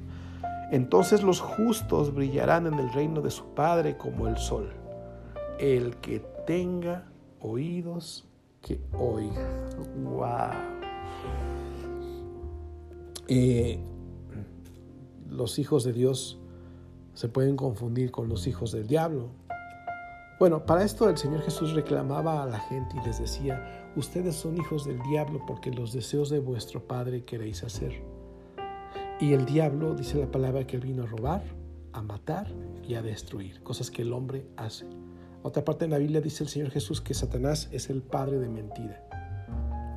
Entonces 0.71 1.21
los 1.21 1.41
justos 1.41 2.15
brillarán 2.15 2.65
en 2.65 2.75
el 2.75 2.93
reino 2.93 3.21
de 3.21 3.29
su 3.29 3.43
Padre 3.53 3.97
como 3.97 4.29
el 4.29 4.37
sol. 4.37 4.71
El 5.59 5.97
que 5.97 6.21
tenga 6.47 7.09
oídos, 7.41 8.25
que 8.65 8.81
oiga. 8.97 9.47
¡Wow! 10.03 10.49
Eh, 13.27 13.79
los 15.29 15.59
hijos 15.59 15.83
de 15.83 15.93
Dios 15.93 16.39
se 17.13 17.29
pueden 17.29 17.57
confundir 17.57 18.09
con 18.09 18.27
los 18.27 18.47
hijos 18.47 18.71
del 18.71 18.87
diablo. 18.87 19.29
Bueno, 20.39 20.65
para 20.65 20.83
esto 20.83 21.07
el 21.07 21.17
Señor 21.17 21.43
Jesús 21.43 21.73
reclamaba 21.73 22.41
a 22.41 22.47
la 22.47 22.59
gente 22.59 22.95
y 23.01 23.05
les 23.05 23.19
decía, 23.19 23.91
ustedes 23.95 24.35
son 24.35 24.57
hijos 24.57 24.85
del 24.85 24.99
diablo 25.03 25.41
porque 25.45 25.69
los 25.69 25.93
deseos 25.93 26.31
de 26.31 26.39
vuestro 26.39 26.85
Padre 26.87 27.23
queréis 27.23 27.63
hacer. 27.63 28.03
Y 29.19 29.33
el 29.33 29.45
diablo 29.45 29.93
dice 29.93 30.17
la 30.17 30.31
palabra 30.31 30.65
que 30.65 30.75
él 30.75 30.81
vino 30.81 31.03
a 31.03 31.05
robar, 31.05 31.43
a 31.93 32.01
matar 32.01 32.51
y 32.85 32.95
a 32.95 33.03
destruir, 33.03 33.61
cosas 33.61 33.91
que 33.91 34.01
el 34.01 34.11
hombre 34.11 34.47
hace. 34.57 34.87
Otra 35.45 35.63
parte 35.63 35.85
en 35.85 35.91
la 35.91 35.99
Biblia 35.99 36.21
dice 36.21 36.43
el 36.43 36.49
Señor 36.49 36.71
Jesús 36.71 37.01
que 37.01 37.13
Satanás 37.13 37.69
es 37.71 37.91
el 37.91 38.01
padre 38.01 38.39
de 38.39 38.49
mentira. 38.49 38.99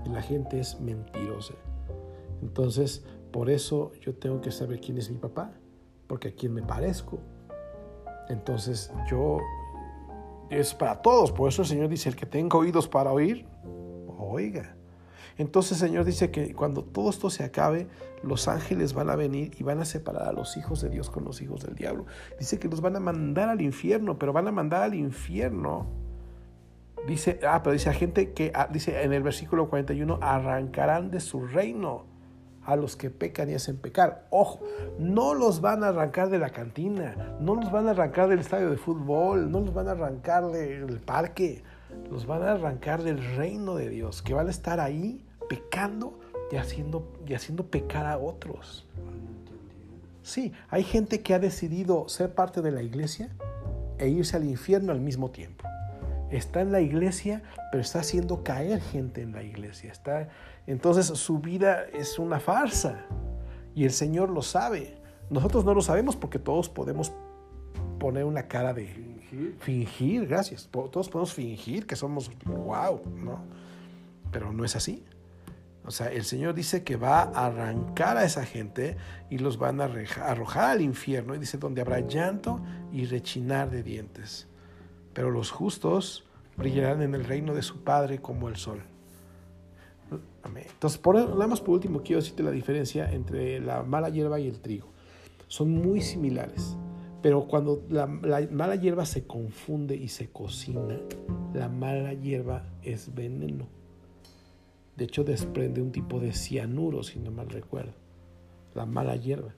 Y 0.04 0.10
la 0.10 0.20
gente 0.20 0.60
es 0.60 0.78
mentirosa. 0.78 1.54
Entonces, 2.42 3.02
por 3.32 3.48
eso 3.48 3.92
yo 4.02 4.14
tengo 4.14 4.42
que 4.42 4.50
saber 4.50 4.78
quién 4.78 4.98
es 4.98 5.10
mi 5.10 5.16
papá, 5.16 5.54
porque 6.06 6.28
a 6.28 6.34
quién 6.34 6.52
me 6.52 6.62
parezco. 6.62 7.20
Entonces, 8.28 8.92
yo 9.10 9.38
es 10.50 10.74
para 10.74 11.00
todos. 11.00 11.32
Por 11.32 11.48
eso 11.48 11.62
el 11.62 11.68
Señor 11.68 11.88
dice, 11.88 12.10
el 12.10 12.16
que 12.16 12.26
tenga 12.26 12.58
oídos 12.58 12.86
para 12.86 13.10
oír, 13.10 13.46
oiga. 14.18 14.76
Entonces 15.36 15.80
el 15.82 15.88
Señor 15.88 16.04
dice 16.04 16.30
que 16.30 16.54
cuando 16.54 16.82
todo 16.82 17.10
esto 17.10 17.30
se 17.30 17.44
acabe, 17.44 17.86
los 18.22 18.48
ángeles 18.48 18.94
van 18.94 19.10
a 19.10 19.16
venir 19.16 19.52
y 19.58 19.62
van 19.62 19.80
a 19.80 19.84
separar 19.84 20.28
a 20.28 20.32
los 20.32 20.56
hijos 20.56 20.80
de 20.80 20.90
Dios 20.90 21.10
con 21.10 21.24
los 21.24 21.40
hijos 21.40 21.62
del 21.64 21.74
diablo. 21.74 22.06
Dice 22.38 22.58
que 22.58 22.68
los 22.68 22.80
van 22.80 22.96
a 22.96 23.00
mandar 23.00 23.48
al 23.48 23.60
infierno, 23.60 24.18
pero 24.18 24.32
van 24.32 24.48
a 24.48 24.52
mandar 24.52 24.82
al 24.82 24.94
infierno. 24.94 25.86
Dice, 27.06 27.40
ah, 27.46 27.62
pero 27.62 27.72
dice 27.72 27.90
a 27.90 27.94
gente 27.94 28.32
que, 28.32 28.50
ah, 28.54 28.68
dice 28.70 29.02
en 29.02 29.12
el 29.12 29.22
versículo 29.22 29.68
41, 29.68 30.18
arrancarán 30.20 31.10
de 31.10 31.20
su 31.20 31.46
reino 31.46 32.06
a 32.68 32.76
los 32.76 32.96
que 32.96 33.08
pecan 33.08 33.48
y 33.48 33.54
hacen 33.54 33.78
pecar. 33.78 34.26
Ojo, 34.28 34.60
no 34.98 35.32
los 35.32 35.62
van 35.62 35.82
a 35.82 35.88
arrancar 35.88 36.28
de 36.28 36.38
la 36.38 36.50
cantina, 36.50 37.36
no 37.40 37.54
los 37.54 37.72
van 37.72 37.86
a 37.86 37.92
arrancar 37.92 38.28
del 38.28 38.40
estadio 38.40 38.68
de 38.68 38.76
fútbol, 38.76 39.50
no 39.50 39.60
los 39.60 39.72
van 39.72 39.88
a 39.88 39.92
arrancar 39.92 40.48
del 40.48 41.00
parque, 41.00 41.62
los 42.10 42.26
van 42.26 42.42
a 42.42 42.52
arrancar 42.52 43.02
del 43.02 43.36
reino 43.36 43.76
de 43.76 43.88
Dios, 43.88 44.22
que 44.22 44.34
van 44.34 44.48
a 44.48 44.50
estar 44.50 44.80
ahí 44.80 45.24
pecando 45.48 46.18
y 46.50 46.56
haciendo, 46.56 47.06
y 47.26 47.34
haciendo 47.34 47.66
pecar 47.66 48.06
a 48.06 48.18
otros. 48.18 48.86
Sí, 50.22 50.52
hay 50.68 50.82
gente 50.82 51.22
que 51.22 51.34
ha 51.34 51.38
decidido 51.38 52.08
ser 52.08 52.34
parte 52.34 52.60
de 52.60 52.70
la 52.70 52.82
iglesia 52.82 53.30
e 53.98 54.08
irse 54.08 54.36
al 54.36 54.44
infierno 54.44 54.92
al 54.92 55.00
mismo 55.00 55.30
tiempo. 55.30 55.64
Está 56.30 56.60
en 56.60 56.72
la 56.72 56.80
iglesia, 56.80 57.42
pero 57.70 57.80
está 57.80 58.00
haciendo 58.00 58.44
caer 58.44 58.80
gente 58.80 59.22
en 59.22 59.32
la 59.32 59.42
iglesia. 59.42 59.90
Está, 59.90 60.28
entonces 60.66 61.06
su 61.06 61.38
vida 61.38 61.84
es 61.94 62.18
una 62.18 62.40
farsa 62.40 63.06
y 63.74 63.84
el 63.84 63.92
Señor 63.92 64.28
lo 64.28 64.42
sabe. 64.42 64.98
Nosotros 65.30 65.64
no 65.64 65.72
lo 65.72 65.80
sabemos 65.80 66.16
porque 66.16 66.38
todos 66.38 66.68
podemos 66.68 67.12
poner 67.98 68.24
una 68.24 68.48
cara 68.48 68.74
de 68.74 69.17
Fingir. 69.30 69.56
fingir, 69.58 70.26
gracias. 70.26 70.68
Todos 70.70 71.08
podemos 71.08 71.34
fingir 71.34 71.86
que 71.86 71.96
somos 71.96 72.30
wow, 72.44 73.02
¿no? 73.16 73.44
Pero 74.30 74.52
no 74.52 74.64
es 74.64 74.76
así. 74.76 75.04
O 75.84 75.90
sea, 75.90 76.08
el 76.12 76.24
Señor 76.24 76.54
dice 76.54 76.84
que 76.84 76.96
va 76.96 77.22
a 77.22 77.46
arrancar 77.46 78.18
a 78.18 78.24
esa 78.24 78.44
gente 78.44 78.96
y 79.30 79.38
los 79.38 79.56
van 79.56 79.80
a 79.80 79.90
arrojar 80.22 80.70
al 80.72 80.82
infierno. 80.82 81.34
Y 81.34 81.38
dice, 81.38 81.56
donde 81.56 81.80
habrá 81.80 82.00
llanto 82.00 82.60
y 82.92 83.06
rechinar 83.06 83.70
de 83.70 83.82
dientes. 83.82 84.48
Pero 85.14 85.30
los 85.30 85.50
justos 85.50 86.24
brillarán 86.58 87.00
en 87.00 87.14
el 87.14 87.24
reino 87.24 87.54
de 87.54 87.62
su 87.62 87.82
Padre 87.84 88.20
como 88.20 88.48
el 88.48 88.56
sol. 88.56 88.82
Entonces, 90.54 90.98
por, 90.98 91.16
nada 91.16 91.46
más 91.46 91.60
por 91.60 91.70
último, 91.70 92.02
quiero 92.02 92.20
decirte 92.20 92.42
la 92.42 92.50
diferencia 92.50 93.10
entre 93.10 93.60
la 93.60 93.82
mala 93.82 94.08
hierba 94.08 94.38
y 94.40 94.48
el 94.48 94.60
trigo. 94.60 94.88
Son 95.46 95.70
muy 95.70 96.00
similares, 96.00 96.76
pero 97.22 97.46
cuando 97.48 97.82
la, 97.88 98.06
la 98.22 98.46
mala 98.50 98.76
hierba 98.76 99.04
se 99.06 99.26
confunde 99.26 99.96
y 99.96 100.08
se 100.08 100.28
cocina, 100.30 100.98
la 101.54 101.68
mala 101.68 102.12
hierba 102.14 102.64
es 102.82 103.14
veneno. 103.14 103.66
De 104.96 105.04
hecho, 105.04 105.24
desprende 105.24 105.80
un 105.80 105.92
tipo 105.92 106.18
de 106.20 106.32
cianuro, 106.32 107.02
si 107.02 107.18
no 107.18 107.30
mal 107.30 107.48
recuerdo. 107.48 107.92
La 108.74 108.84
mala 108.86 109.16
hierba. 109.16 109.54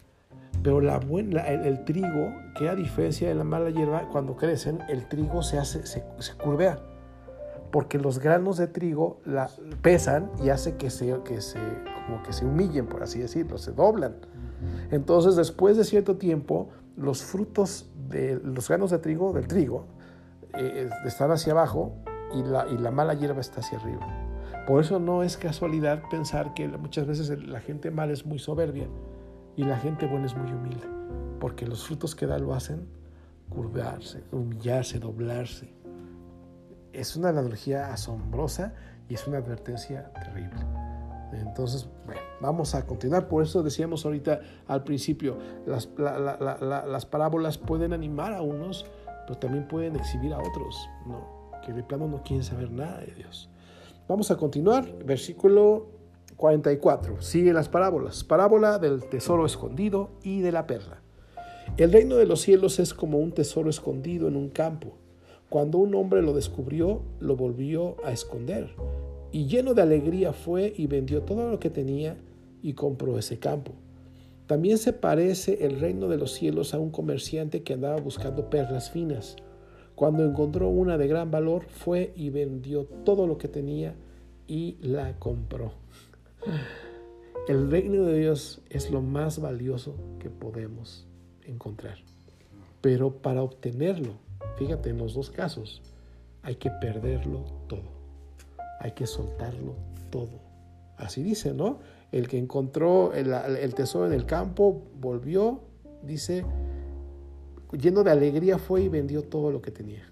Pero 0.63 0.81
la 0.81 0.99
buen- 1.01 1.33
la- 1.35 1.49
el, 1.49 1.65
el 1.67 1.85
trigo, 1.85 2.33
que 2.59 2.69
a 2.69 2.75
diferencia 2.75 3.29
de 3.29 3.35
la 3.35 3.45
mala 3.45 3.71
hierba, 3.71 4.09
cuando 4.11 4.37
crecen, 4.37 4.81
el 4.89 5.07
trigo 5.09 5.43
se 5.43 5.59
hace, 5.59 5.87
se, 5.87 6.05
se 6.19 6.35
curvea. 6.35 6.79
Porque 7.71 7.99
los 7.99 8.19
granos 8.19 8.57
de 8.59 8.67
trigo 8.67 9.21
la, 9.25 9.49
pesan 9.81 10.31
y 10.45 10.49
hace 10.51 10.77
que 10.77 10.91
se, 10.91 11.15
que 11.25 11.41
se, 11.41 11.59
como 12.07 12.23
que 12.23 12.33
se 12.33 12.45
humillen, 12.45 12.87
por 12.87 13.03
así 13.03 13.19
decirlo, 13.21 13.59
se 13.59 13.73
doblan. 13.73 14.17
Entonces, 14.91 15.37
después 15.37 15.77
de 15.79 15.85
cierto 15.85 16.17
tiempo, 16.17 16.69
los 17.01 17.23
frutos 17.23 17.91
de 18.09 18.39
los 18.45 18.69
granos 18.69 18.91
de 18.91 18.99
trigo, 18.99 19.33
del 19.33 19.47
trigo, 19.47 19.87
eh, 20.55 20.91
están 21.07 21.31
hacia 21.31 21.53
abajo 21.53 21.95
y 22.35 22.43
la, 22.43 22.67
y 22.69 22.77
la 22.77 22.91
mala 22.91 23.15
hierba 23.15 23.41
está 23.41 23.61
hacia 23.61 23.79
arriba. 23.79 24.07
Por 24.67 24.83
eso 24.83 24.99
no 25.01 25.23
es 25.23 25.37
casualidad 25.37 26.03
pensar 26.11 26.53
que 26.53 26.69
muchas 26.69 27.07
veces 27.07 27.31
la 27.47 27.61
gente 27.61 27.91
mala 27.91 28.13
es 28.13 28.27
muy 28.27 28.39
soberbia 28.39 28.87
y 29.57 29.65
la 29.65 29.79
gente 29.79 30.07
buena 30.07 30.27
es 30.27 30.37
muy 30.37 30.53
humilde, 30.53 30.87
porque 31.41 31.67
los 31.67 31.87
frutos 31.87 32.15
que 32.15 32.27
da 32.27 32.39
lo 32.39 32.55
hacen 32.55 32.87
curvarse, 33.49 34.23
humillarse, 34.31 34.99
doblarse. 34.99 35.73
Es 36.93 37.17
una 37.17 37.31
analogía 37.31 37.93
asombrosa 37.93 38.75
y 39.09 39.15
es 39.15 39.27
una 39.27 39.39
advertencia 39.39 40.13
terrible. 40.13 40.61
Entonces, 41.33 41.89
bueno, 42.07 42.21
vamos 42.41 42.75
a 42.75 42.87
continuar. 42.87 43.29
Por 43.29 43.43
eso 43.43 43.63
decíamos 43.63 44.05
ahorita 44.05 44.41
al 44.67 44.83
principio, 44.85 45.37
las, 45.67 45.89
la- 45.97 46.19
la- 46.19 46.37
la- 46.41 46.59
la- 46.61 46.87
las 46.87 47.07
parábolas 47.07 47.59
pueden 47.59 47.93
animar 47.93 48.33
a 48.35 48.43
unos, 48.43 48.87
pero 49.27 49.39
también 49.39 49.69
pueden 49.69 49.97
exhibir 49.97 50.33
a 50.33 50.39
otros, 50.39 50.89
¿no? 51.07 51.41
que 51.65 51.73
de 51.73 51.83
plano 51.83 52.09
no 52.09 52.23
quieren 52.23 52.43
saber 52.43 52.71
nada 52.71 52.99
de 53.01 53.13
Dios. 53.15 53.51
Vamos 54.09 54.31
a 54.31 54.37
continuar, 54.37 54.91
versículo 55.05 55.89
44. 56.37 57.21
Sigue 57.21 57.53
las 57.53 57.69
parábolas. 57.69 58.25
Parábola 58.25 58.79
del 58.79 59.05
tesoro 59.05 59.45
escondido 59.47 60.11
y 60.23 60.41
de 60.41 60.53
la 60.53 60.67
perla. 60.67 61.03
El 61.77 61.93
reino 61.93 62.17
de 62.17 62.27
los 62.27 62.41
cielos 62.41 62.79
es 62.81 62.95
como 62.95 63.19
un 63.19 63.33
tesoro 63.33 63.69
escondido 63.71 64.27
en 64.27 64.37
un 64.37 64.49
campo. 64.49 64.95
Cuando 65.51 65.79
un 65.79 65.95
hombre 65.95 66.23
lo 66.23 66.33
descubrió, 66.33 67.03
lo 67.21 67.37
volvió 67.37 67.97
a 68.05 68.11
esconder. 68.11 68.75
Y 69.33 69.47
lleno 69.47 69.75
de 69.75 69.83
alegría 69.83 70.33
fue 70.33 70.73
y 70.77 70.87
vendió 70.87 71.23
todo 71.23 71.51
lo 71.51 71.61
que 71.61 71.71
tenía 71.71 72.17
y 72.63 72.73
compró 72.73 73.19
ese 73.19 73.39
campo. 73.39 73.73
También 74.47 74.79
se 74.79 74.93
parece 74.93 75.65
el 75.65 75.79
reino 75.79 76.09
de 76.09 76.17
los 76.17 76.33
cielos 76.33 76.75
a 76.75 76.81
un 76.81 76.91
comerciante 76.91 77.63
que 77.63 77.75
andaba 77.75 78.01
buscando 78.01 78.51
perlas 78.51 78.91
finas. 78.91 79.37
Cuando 79.95 80.25
encontró 80.25 80.69
una 80.69 80.99
de 80.99 81.07
gran 81.07 81.31
valor, 81.31 81.67
fue 81.69 82.13
y 82.17 82.31
vendió 82.31 82.85
todo 83.05 83.29
lo 83.29 83.39
que 83.39 83.47
tenía 83.47 83.95
y 84.49 84.77
la 84.81 85.17
compró. 85.21 85.73
El 87.47 87.71
reino 87.71 88.05
de 88.05 88.19
Dios 88.19 88.61
es 88.71 88.91
lo 88.91 89.03
más 89.03 89.41
valioso 89.41 89.95
que 90.19 90.31
podemos 90.31 91.07
encontrar. 91.45 91.99
Pero 92.81 93.13
para 93.23 93.43
obtenerlo, 93.43 94.15
fíjate 94.59 94.91
en 94.91 94.99
los 94.99 95.15
dos 95.15 95.31
casos, 95.31 95.83
hay 96.43 96.57
que 96.57 96.71
perderlo 96.81 97.45
todo. 97.69 98.00
Hay 98.81 98.93
que 98.93 99.07
soltarlo 99.07 99.77
todo. 100.11 100.41
Así 100.97 101.23
dice, 101.23 101.53
¿no? 101.55 101.79
El 102.13 102.29
que 102.29 102.39
encontró 102.39 103.13
el, 103.13 103.75
tesoro 103.75 104.07
en 104.07 104.13
el 104.13 104.27
campo 104.27 104.83
volvió, 104.99 105.61
dice, 106.03 106.45
lleno 107.73 108.03
de 108.03 108.11
alegría 108.11 108.59
fue 108.59 108.83
y 108.83 108.89
vendió 108.89 109.23
todo 109.23 109.53
lo 109.53 109.63
que 109.63 109.71
tenía 109.71 110.11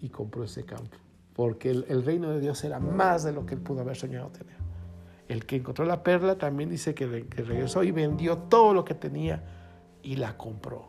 y 0.00 0.08
compró 0.08 0.44
ese 0.44 0.64
campo. 0.64 0.96
Porque 1.34 1.70
el, 1.70 2.04
reino 2.04 2.30
de 2.30 2.40
Dios 2.40 2.62
era 2.64 2.78
más 2.78 3.24
de 3.24 3.32
lo 3.32 3.44
que 3.44 3.54
él 3.54 3.60
pudo 3.60 3.80
haber 3.80 3.96
soñado 3.96 4.28
tener. 4.28 4.56
El 5.28 5.44
que 5.44 5.56
encontró 5.56 5.84
la 5.84 6.02
perla 6.02 6.38
también 6.38 6.70
dice 6.70 6.94
que, 6.94 7.26
que 7.26 7.42
regresó 7.42 7.82
y 7.82 7.90
vendió 7.90 8.38
todo 8.38 8.72
lo 8.74 8.84
que 8.84 8.94
tenía 8.94 9.42
y 10.02 10.16
la 10.16 10.36
compró. 10.36 10.86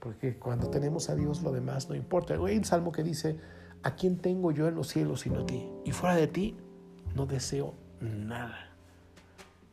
Porque 0.00 0.36
cuando 0.36 0.68
tenemos 0.68 1.08
a 1.10 1.14
Dios 1.14 1.42
lo 1.42 1.52
demás 1.52 1.88
no 1.88 1.94
importa. 1.94 2.34
Hay 2.34 2.56
un 2.56 2.64
salmo 2.64 2.90
que 2.90 3.04
dice, 3.04 3.36
¿a 3.82 3.94
quién 3.94 4.18
tengo 4.18 4.50
yo 4.52 4.68
en 4.68 4.74
los 4.74 4.88
cielos 4.88 5.20
sino 5.20 5.40
a 5.40 5.46
ti? 5.46 5.66
Y 5.84 5.92
fuera 5.92 6.16
de 6.16 6.26
ti 6.26 6.56
no 7.14 7.26
deseo 7.26 7.74
nada. 8.00 8.70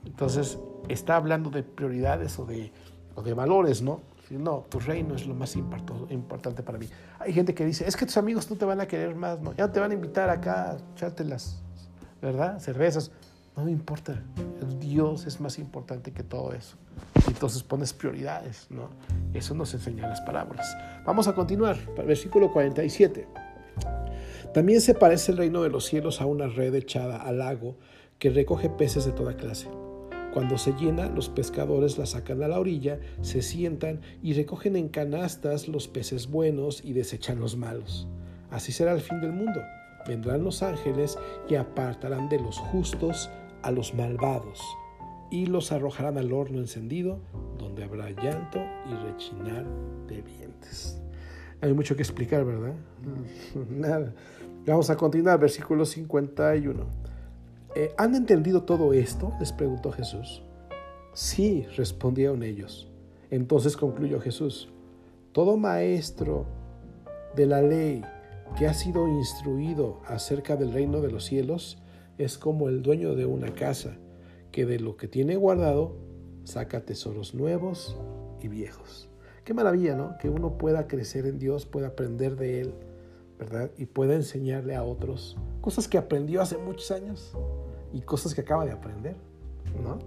Entonces 0.06 0.58
está 0.88 1.16
hablando 1.16 1.50
de 1.50 1.64
prioridades 1.64 2.40
o 2.40 2.46
de, 2.46 2.72
o 3.16 3.22
de 3.22 3.34
valores, 3.34 3.82
¿no? 3.82 4.02
No, 4.30 4.66
tu 4.70 4.80
reino 4.80 5.16
es 5.16 5.26
lo 5.26 5.34
más 5.34 5.56
importante 5.56 6.62
para 6.62 6.78
mí. 6.78 6.90
Hay 7.20 7.32
gente 7.32 7.54
que 7.54 7.66
dice, 7.66 7.88
es 7.88 7.96
que 7.96 8.06
tus 8.06 8.18
amigos 8.18 8.50
no 8.50 8.58
te 8.58 8.66
van 8.66 8.82
a 8.82 8.86
querer 8.86 9.16
más, 9.16 9.40
¿no? 9.40 9.54
Ya 9.56 9.72
te 9.72 9.80
van 9.80 9.92
a 9.92 9.94
invitar 9.94 10.30
acá 10.30 10.72
a 10.72 10.78
echarte 10.94 11.24
las, 11.24 11.62
¿verdad? 12.22 12.60
Cervezas. 12.60 13.12
No 13.56 13.64
me 13.64 13.72
importa. 13.72 14.22
Dios 14.80 15.26
es 15.26 15.40
más 15.40 15.58
importante 15.58 16.12
que 16.12 16.24
todo 16.24 16.54
eso. 16.54 16.78
Entonces 17.28 17.64
pones 17.64 17.94
prioridades, 17.94 18.68
¿no? 18.70 18.90
Eso 19.34 19.56
nos 19.56 19.74
enseñan 19.74 20.10
las 20.10 20.22
parábolas. 20.22 20.78
Vamos 21.06 21.28
a 21.28 21.34
continuar. 21.34 21.78
Versículo 22.06 22.52
47. 22.52 23.28
También 24.54 24.82
se 24.82 24.94
parece 24.94 25.32
el 25.32 25.38
reino 25.38 25.62
de 25.64 25.70
los 25.70 25.86
cielos 25.86 26.22
a 26.22 26.26
una 26.26 26.48
red 26.48 26.74
echada 26.76 27.18
al 27.18 27.40
lago 27.40 27.78
que 28.20 28.30
recoge 28.30 28.70
peces 28.70 29.06
de 29.06 29.12
toda 29.12 29.36
clase. 29.36 29.68
Cuando 30.34 30.58
se 30.58 30.74
llena, 30.74 31.10
los 31.10 31.30
pescadores 31.30 31.98
la 31.98 32.06
sacan 32.06 32.44
a 32.44 32.48
la 32.48 32.60
orilla, 32.60 33.00
se 33.22 33.42
sientan 33.42 34.02
y 34.22 34.34
recogen 34.34 34.76
en 34.76 34.90
canastas 34.90 35.68
los 35.68 35.88
peces 35.88 36.28
buenos 36.28 36.84
y 36.84 36.94
desechan 36.94 37.40
los 37.40 37.58
malos. 37.58 38.08
Así 38.52 38.72
será 38.72 38.94
el 38.94 39.02
fin 39.02 39.20
del 39.22 39.34
mundo. 39.34 39.62
Vendrán 40.08 40.44
los 40.44 40.64
ángeles 40.64 41.18
y 41.50 41.56
apartarán 41.56 42.30
de 42.30 42.40
los 42.40 42.58
justos 42.58 43.30
a 43.64 43.72
los 43.72 43.94
malvados 43.94 44.62
y 45.30 45.46
los 45.46 45.72
arrojarán 45.72 46.18
al 46.18 46.32
horno 46.32 46.60
encendido, 46.60 47.20
donde 47.58 47.84
habrá 47.84 48.10
llanto 48.12 48.60
y 48.90 48.94
rechinar 49.06 49.66
de 50.08 50.22
dientes. 50.22 51.02
Hay 51.62 51.74
mucho 51.74 51.96
que 51.96 52.02
explicar, 52.02 52.46
¿verdad? 52.46 52.74
Nada. 53.70 54.14
Vamos 54.66 54.90
a 54.90 54.98
continuar, 54.98 55.40
versículo 55.40 55.86
51. 55.86 56.86
Eh, 57.76 57.92
¿Han 57.98 58.16
entendido 58.16 58.64
todo 58.64 58.94
esto? 58.94 59.34
les 59.40 59.52
preguntó 59.52 59.92
Jesús. 59.92 60.44
Sí, 61.14 61.66
respondieron 61.76 62.44
ellos. 62.44 62.90
Entonces 63.30 63.76
concluyó 63.76 64.20
Jesús, 64.20 64.70
todo 65.32 65.58
maestro 65.58 66.46
de 67.36 67.46
la 67.46 67.62
ley 67.62 68.04
que 68.58 68.68
ha 68.68 68.74
sido 68.74 69.08
instruido 69.08 70.02
acerca 70.06 70.56
del 70.56 70.72
reino 70.72 71.02
de 71.02 71.12
los 71.12 71.26
cielos 71.26 71.78
es 72.18 72.38
como 72.38 72.70
el 72.70 72.82
dueño 72.82 73.16
de 73.16 73.26
una 73.26 73.54
casa, 73.54 73.98
que 74.52 74.66
de 74.66 74.80
lo 74.80 74.98
que 74.98 75.08
tiene 75.08 75.36
guardado 75.36 75.96
saca 76.44 76.82
tesoros 76.82 77.36
nuevos 77.36 77.98
y 78.42 78.48
viejos. 78.48 79.07
Qué 79.48 79.54
maravilla, 79.54 79.96
¿no? 79.96 80.18
Que 80.18 80.28
uno 80.28 80.58
pueda 80.58 80.90
crecer 80.90 81.26
en 81.26 81.40
Dios, 81.40 81.66
pueda 81.66 81.88
aprender 81.88 82.36
de 82.36 82.60
Él, 82.60 82.74
¿verdad? 83.40 83.72
Y 83.78 83.86
pueda 83.86 84.14
enseñarle 84.14 84.76
a 84.76 84.84
otros 84.84 85.38
cosas 85.62 85.88
que 85.88 85.98
aprendió 85.98 86.42
hace 86.42 86.58
muchos 86.58 86.92
años 86.92 87.32
y 87.94 88.02
cosas 88.02 88.36
que 88.36 88.42
acaba 88.42 88.66
de 88.66 88.74
aprender, 88.74 89.16
¿no? 89.82 90.00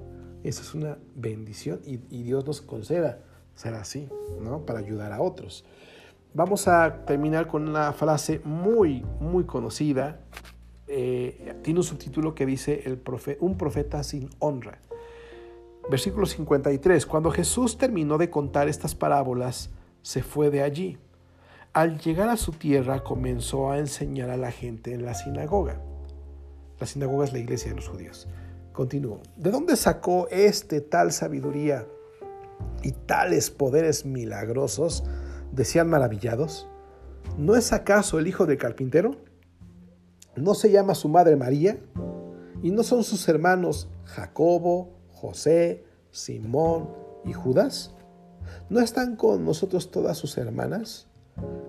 Eso 0.42 0.60
es 0.60 0.74
una 0.74 0.98
bendición 1.14 1.80
y, 1.86 1.96
Dios 2.22 2.44
nos 2.44 2.60
conceda 2.60 3.20
ser 3.54 3.72
así, 3.72 4.10
¿no? 4.42 4.66
Para 4.66 4.80
ayudar 4.80 5.10
a 5.10 5.22
otros. 5.22 5.64
Vamos 6.34 6.68
a 6.68 7.06
terminar 7.06 7.46
con 7.46 7.66
una 7.66 7.94
frase 7.94 8.42
muy, 8.44 9.06
muy 9.20 9.44
conocida. 9.44 10.20
Eh, 10.86 11.56
tiene 11.62 11.80
un 11.80 11.84
subtítulo 11.84 12.34
que 12.34 12.44
dice 12.44 12.82
el 12.84 13.00
un 13.40 13.56
profeta 13.56 14.02
sin 14.02 14.28
honra. 14.38 14.80
Versículo 15.90 16.24
53. 16.24 17.04
Cuando 17.04 17.32
Jesús 17.32 17.76
terminó 17.76 18.16
de 18.16 18.30
contar 18.30 18.68
estas 18.68 18.94
parábolas, 18.94 19.70
se 20.02 20.22
fue 20.22 20.50
de 20.50 20.62
allí. 20.62 20.98
Al 21.72 21.98
llegar 21.98 22.28
a 22.28 22.36
su 22.36 22.52
tierra 22.52 23.02
comenzó 23.02 23.72
a 23.72 23.78
enseñar 23.78 24.30
a 24.30 24.36
la 24.36 24.52
gente 24.52 24.94
en 24.94 25.04
la 25.04 25.14
sinagoga. 25.14 25.80
La 26.78 26.86
sinagoga 26.86 27.24
es 27.24 27.32
la 27.32 27.40
iglesia 27.40 27.70
de 27.70 27.76
los 27.76 27.88
judíos. 27.88 28.28
Continuó. 28.72 29.20
¿De 29.36 29.50
dónde 29.50 29.74
sacó 29.74 30.28
este 30.30 30.80
tal 30.80 31.10
sabiduría 31.10 31.86
y 32.84 32.92
tales 32.92 33.50
poderes 33.50 34.06
milagrosos, 34.06 35.02
decían 35.50 35.90
maravillados, 35.90 36.68
¿no 37.36 37.56
es 37.56 37.72
acaso 37.72 38.20
el 38.20 38.28
hijo 38.28 38.46
del 38.46 38.58
carpintero? 38.58 39.16
¿No 40.36 40.54
se 40.54 40.70
llama 40.70 40.94
su 40.94 41.08
madre 41.08 41.34
María? 41.34 41.80
¿Y 42.62 42.70
no 42.70 42.84
son 42.84 43.02
sus 43.02 43.28
hermanos 43.28 43.88
Jacobo, 44.04 44.99
José, 45.20 45.84
Simón 46.10 46.88
y 47.26 47.34
Judas? 47.34 47.94
¿No 48.70 48.80
están 48.80 49.16
con 49.16 49.44
nosotros 49.44 49.90
todas 49.90 50.16
sus 50.16 50.38
hermanas? 50.38 51.08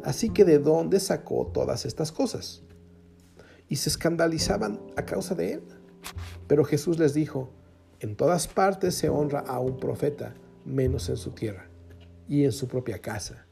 Así 0.06 0.30
que 0.30 0.46
¿de 0.46 0.58
dónde 0.58 1.02
sacó 1.02 1.48
todas 1.48 1.86
estas 1.86 2.14
cosas? 2.14 2.64
Y 3.68 3.76
se 3.76 3.90
escandalizaban 3.90 4.80
a 4.96 5.06
causa 5.06 5.36
de 5.36 5.54
él. 5.54 5.64
Pero 6.48 6.64
Jesús 6.64 6.98
les 6.98 7.14
dijo, 7.14 7.50
en 8.00 8.16
todas 8.16 8.48
partes 8.48 8.96
se 8.96 9.10
honra 9.10 9.42
a 9.42 9.60
un 9.60 9.78
profeta, 9.78 10.34
menos 10.64 11.10
en 11.10 11.18
su 11.18 11.32
tierra 11.32 11.70
y 12.30 12.46
en 12.46 12.54
su 12.54 12.70
propia 12.70 13.00
casa. 13.00 13.46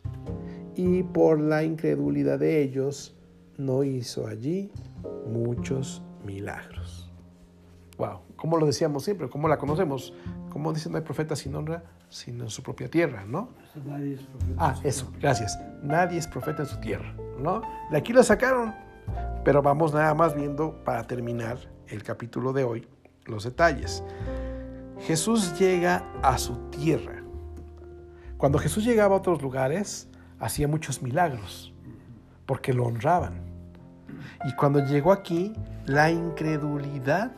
Y 0.76 1.04
por 1.04 1.42
la 1.42 1.64
incredulidad 1.64 2.40
de 2.40 2.62
ellos, 2.62 3.18
no 3.58 3.84
hizo 3.84 4.28
allí 4.28 4.72
muchos 5.28 6.02
milagros. 6.26 7.12
Wow, 7.98 8.22
como 8.40 8.58
lo 8.58 8.66
decíamos 8.66 9.04
siempre, 9.04 9.30
como 9.30 9.48
la 9.48 9.58
conocemos, 9.58 10.14
como 10.50 10.72
dicen, 10.72 10.94
no 10.94 10.98
hay 10.98 11.04
profeta 11.04 11.36
sin 11.36 11.56
honra, 11.56 11.84
sino 12.08 12.46
en 12.46 12.50
su 12.50 12.64
propia 12.64 12.90
tierra, 12.90 13.26
¿no? 13.26 13.50
Nadie 13.86 14.14
es 14.14 14.22
profeta. 14.22 14.56
Ah, 14.58 14.76
eso, 14.84 15.12
gracias. 15.20 15.60
Nadie 15.84 16.18
es 16.18 16.28
profeta 16.28 16.64
en 16.64 16.70
su 16.70 16.80
tierra, 16.80 17.14
¿no? 17.38 17.62
De 17.92 17.98
aquí 17.98 18.14
lo 18.14 18.24
sacaron, 18.24 18.74
pero 19.44 19.62
vamos 19.62 19.94
nada 19.94 20.14
más 20.14 20.36
viendo 20.36 20.84
para 20.86 21.04
terminar 21.06 21.58
el 21.88 22.02
capítulo 22.04 22.54
de 22.54 22.64
hoy 22.64 22.88
los 23.26 23.44
detalles. 23.44 24.04
Jesús 25.02 25.58
llega 25.60 26.04
a 26.24 26.38
su 26.38 26.56
tierra. 26.70 27.22
Cuando 28.38 28.58
Jesús 28.58 28.86
llegaba 28.86 29.16
a 29.16 29.18
otros 29.20 29.42
lugares, 29.42 30.08
hacía 30.40 30.68
muchos 30.68 31.02
milagros, 31.02 31.74
porque 32.46 32.74
lo 32.74 32.86
honraban. 32.86 33.42
Y 34.46 34.56
cuando 34.56 34.80
llegó 34.80 35.12
aquí, 35.12 35.54
la 35.86 36.10
incredulidad 36.10 37.32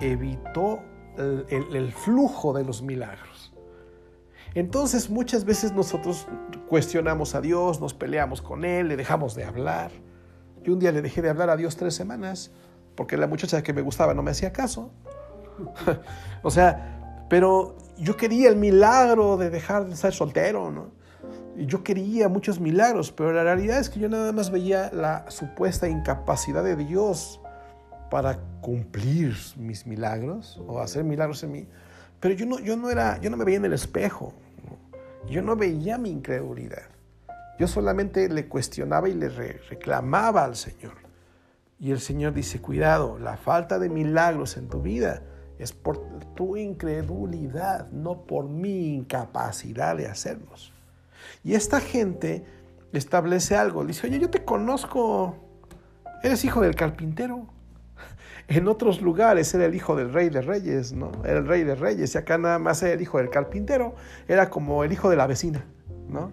evitó 0.00 0.80
el, 1.16 1.92
flujo 1.92 2.52
de 2.52 2.64
los 2.64 2.82
milagros. 2.82 3.52
Entonces 4.54 5.10
muchas 5.10 5.44
veces 5.44 5.72
nosotros 5.72 6.26
cuestionamos 6.68 7.34
a 7.34 7.40
Dios, 7.40 7.80
nos 7.80 7.94
peleamos 7.94 8.40
con 8.40 8.64
Él, 8.64 8.88
le 8.88 8.96
dejamos 8.96 9.34
de 9.34 9.44
hablar. 9.44 9.90
Yo 10.62 10.72
un 10.72 10.78
día 10.78 10.92
le 10.92 11.02
dejé 11.02 11.22
de 11.22 11.30
hablar 11.30 11.50
a 11.50 11.56
Dios 11.56 11.76
tres 11.76 11.94
semanas 11.94 12.52
porque 12.94 13.16
la 13.16 13.26
muchacha 13.26 13.62
que 13.62 13.72
me 13.72 13.82
gustaba 13.82 14.14
no 14.14 14.22
me 14.22 14.30
hacía 14.30 14.52
caso. 14.52 14.90
o 16.42 16.50
sea, 16.50 17.26
pero 17.28 17.76
yo 17.98 18.16
quería 18.16 18.48
el 18.48 18.56
milagro 18.56 19.36
de 19.36 19.50
dejar 19.50 19.86
de 19.86 19.96
ser 19.96 20.12
soltero, 20.12 20.70
¿no? 20.70 20.92
Yo 21.56 21.84
quería 21.84 22.28
muchos 22.28 22.58
milagros, 22.58 23.12
pero 23.12 23.32
la 23.32 23.44
realidad 23.44 23.78
es 23.78 23.88
que 23.88 24.00
yo 24.00 24.08
nada 24.08 24.32
más 24.32 24.50
veía 24.50 24.90
la 24.92 25.30
supuesta 25.30 25.88
incapacidad 25.88 26.64
de 26.64 26.74
Dios 26.74 27.40
para 28.14 28.38
cumplir 28.60 29.34
mis 29.56 29.88
milagros 29.88 30.62
o 30.68 30.78
hacer 30.78 31.02
milagros 31.02 31.42
en 31.42 31.50
mí. 31.50 31.66
Pero 32.20 32.32
yo 32.36 32.46
no, 32.46 32.60
yo 32.60 32.76
no 32.76 32.88
era, 32.88 33.20
yo 33.20 33.28
no 33.28 33.36
me 33.36 33.44
veía 33.44 33.56
en 33.56 33.64
el 33.64 33.72
espejo. 33.72 34.32
Yo 35.28 35.42
no 35.42 35.56
veía 35.56 35.98
mi 35.98 36.10
incredulidad. 36.10 36.84
Yo 37.58 37.66
solamente 37.66 38.28
le 38.28 38.46
cuestionaba 38.46 39.08
y 39.08 39.14
le 39.14 39.28
re- 39.30 39.58
reclamaba 39.68 40.44
al 40.44 40.54
Señor. 40.54 40.94
Y 41.80 41.90
el 41.90 41.98
Señor 41.98 42.34
dice, 42.34 42.60
cuidado, 42.60 43.18
la 43.18 43.36
falta 43.36 43.80
de 43.80 43.88
milagros 43.88 44.56
en 44.58 44.68
tu 44.68 44.80
vida 44.80 45.24
es 45.58 45.72
por 45.72 45.98
tu 46.36 46.56
incredulidad, 46.56 47.90
no 47.90 48.26
por 48.26 48.48
mi 48.48 48.94
incapacidad 48.94 49.96
de 49.96 50.06
hacerlos. 50.06 50.72
Y 51.42 51.54
esta 51.54 51.80
gente 51.80 52.44
establece 52.92 53.56
algo. 53.56 53.84
Dice, 53.84 54.06
oye, 54.06 54.20
yo 54.20 54.30
te 54.30 54.44
conozco. 54.44 55.34
Eres 56.22 56.44
hijo 56.44 56.60
del 56.60 56.76
carpintero. 56.76 57.48
En 58.48 58.68
otros 58.68 59.00
lugares 59.00 59.54
era 59.54 59.64
el 59.64 59.74
hijo 59.74 59.96
del 59.96 60.12
rey 60.12 60.28
de 60.28 60.42
reyes, 60.42 60.92
¿no? 60.92 61.12
Era 61.24 61.38
el 61.38 61.46
rey 61.46 61.64
de 61.64 61.74
reyes. 61.74 62.14
Y 62.14 62.18
acá 62.18 62.36
nada 62.38 62.58
más 62.58 62.82
era 62.82 62.92
el 62.92 63.00
hijo 63.00 63.18
del 63.18 63.30
carpintero. 63.30 63.94
Era 64.28 64.50
como 64.50 64.84
el 64.84 64.92
hijo 64.92 65.08
de 65.08 65.16
la 65.16 65.26
vecina, 65.26 65.64
¿no? 66.08 66.30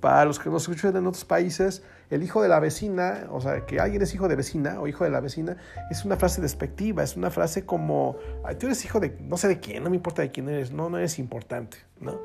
Para 0.00 0.26
los 0.26 0.38
que 0.38 0.50
nos 0.50 0.62
escuchan 0.62 0.94
en 0.96 1.06
otros 1.06 1.24
países, 1.24 1.82
el 2.10 2.22
hijo 2.22 2.42
de 2.42 2.48
la 2.48 2.60
vecina, 2.60 3.26
o 3.30 3.40
sea, 3.40 3.64
que 3.64 3.80
alguien 3.80 4.02
es 4.02 4.14
hijo 4.14 4.28
de 4.28 4.36
vecina 4.36 4.78
o 4.78 4.86
hijo 4.86 5.04
de 5.04 5.10
la 5.10 5.20
vecina, 5.20 5.56
es 5.90 6.04
una 6.04 6.16
frase 6.16 6.42
despectiva, 6.42 7.02
es 7.02 7.16
una 7.16 7.30
frase 7.30 7.64
como, 7.64 8.16
"Ay, 8.44 8.56
tú 8.56 8.66
eres 8.66 8.84
hijo 8.84 9.00
de, 9.00 9.16
no 9.20 9.38
sé 9.38 9.48
de 9.48 9.60
quién, 9.60 9.82
no 9.82 9.88
me 9.88 9.96
importa 9.96 10.20
de 10.20 10.30
quién 10.30 10.48
eres, 10.50 10.72
no, 10.72 10.90
no 10.90 10.98
eres 10.98 11.18
importante, 11.18 11.78
¿no? 12.00 12.20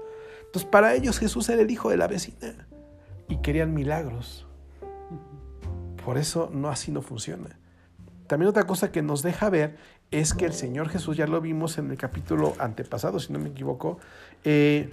Entonces, 0.45 0.69
para 0.69 0.93
ellos 0.93 1.19
Jesús 1.19 1.47
era 1.47 1.62
el 1.62 1.71
hijo 1.71 1.89
de 1.89 1.97
la 1.97 2.08
vecina 2.08 2.67
y 3.30 3.38
querían 3.38 3.73
milagros. 3.73 4.45
Por 6.04 6.17
eso 6.17 6.49
no 6.52 6.69
así 6.69 6.91
no 6.91 7.02
funciona. 7.02 7.59
También 8.29 8.49
otra 8.49 8.67
cosa 8.67 8.91
que 8.91 9.01
nos 9.01 9.23
deja 9.23 9.49
ver 9.49 9.77
es 10.11 10.35
que 10.35 10.45
el 10.45 10.53
Señor 10.53 10.89
Jesús, 10.89 11.17
ya 11.17 11.25
lo 11.25 11.41
vimos 11.41 11.79
en 11.79 11.89
el 11.89 11.97
capítulo 11.97 12.53
antepasado, 12.59 13.19
si 13.19 13.33
no 13.33 13.39
me 13.39 13.49
equivoco, 13.49 13.97
eh, 14.43 14.91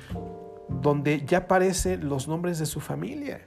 donde 0.70 1.22
ya 1.26 1.38
aparecen 1.40 2.08
los 2.08 2.28
nombres 2.28 2.58
de 2.58 2.64
su 2.64 2.80
familia, 2.80 3.42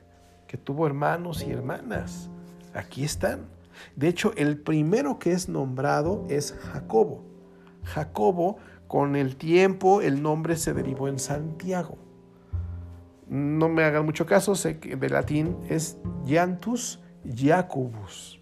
que 0.46 0.58
tuvo 0.58 0.86
hermanos 0.86 1.44
y 1.44 1.50
hermanas. 1.50 2.30
Aquí 2.76 3.04
están. 3.04 3.48
De 3.96 4.08
hecho, 4.08 4.32
el 4.36 4.60
primero 4.60 5.18
que 5.18 5.32
es 5.32 5.50
nombrado 5.50 6.24
es 6.30 6.54
Jacobo. 6.72 7.26
Jacobo, 7.84 8.58
con 8.88 9.16
el 9.16 9.38
tiempo, 9.38 10.02
el 10.02 10.22
nombre 10.22 10.56
se 10.56 10.76
derivó 10.76 11.08
en 11.08 11.18
Santiago. 11.18 11.98
No 13.28 13.70
me 13.70 13.84
hagan 13.86 14.06
mucho 14.06 14.28
caso, 14.28 14.54
sé 14.54 14.78
que 14.78 14.96
de 14.96 15.10
latín 15.10 15.58
es 15.68 15.98
Jantus 16.28 17.00
Jacobus, 17.26 18.39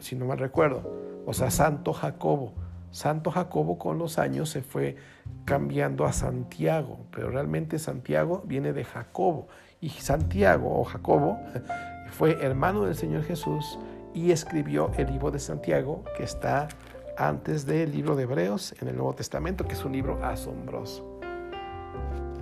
si 0.00 0.16
no, 0.16 0.24
mal 0.26 0.38
recuerdo. 0.38 0.82
O 1.26 1.32
sea, 1.32 1.50
Santo 1.50 1.92
Jacobo. 1.92 2.54
Santo 2.90 3.30
Jacobo 3.30 3.78
con 3.78 3.98
los 3.98 4.18
años 4.18 4.48
se 4.48 4.62
fue 4.62 4.96
cambiando 5.44 6.06
a 6.06 6.12
Santiago, 6.12 7.06
pero 7.12 7.30
realmente 7.30 7.78
Santiago 7.78 8.42
viene 8.44 8.72
de 8.72 8.84
Jacobo. 8.84 9.48
Y 9.80 9.90
Santiago 9.90 10.80
o 10.80 10.84
Jacobo 10.84 11.38
fue 12.10 12.42
hermano 12.44 12.84
del 12.84 12.96
Señor 12.96 13.22
Jesús 13.24 13.78
y 14.12 14.32
escribió 14.32 14.90
el 14.96 15.06
libro 15.12 15.30
de 15.30 15.38
Santiago 15.38 16.04
que 16.16 16.24
está 16.24 16.68
antes 17.16 17.66
del 17.66 17.92
libro 17.92 18.16
de 18.16 18.24
Hebreos 18.24 18.74
en 18.80 18.88
el 18.88 18.96
Nuevo 18.96 19.14
Testamento, 19.14 19.66
que 19.66 19.74
es 19.74 19.84
un 19.84 19.92
libro 19.92 20.24
asombroso. 20.24 21.09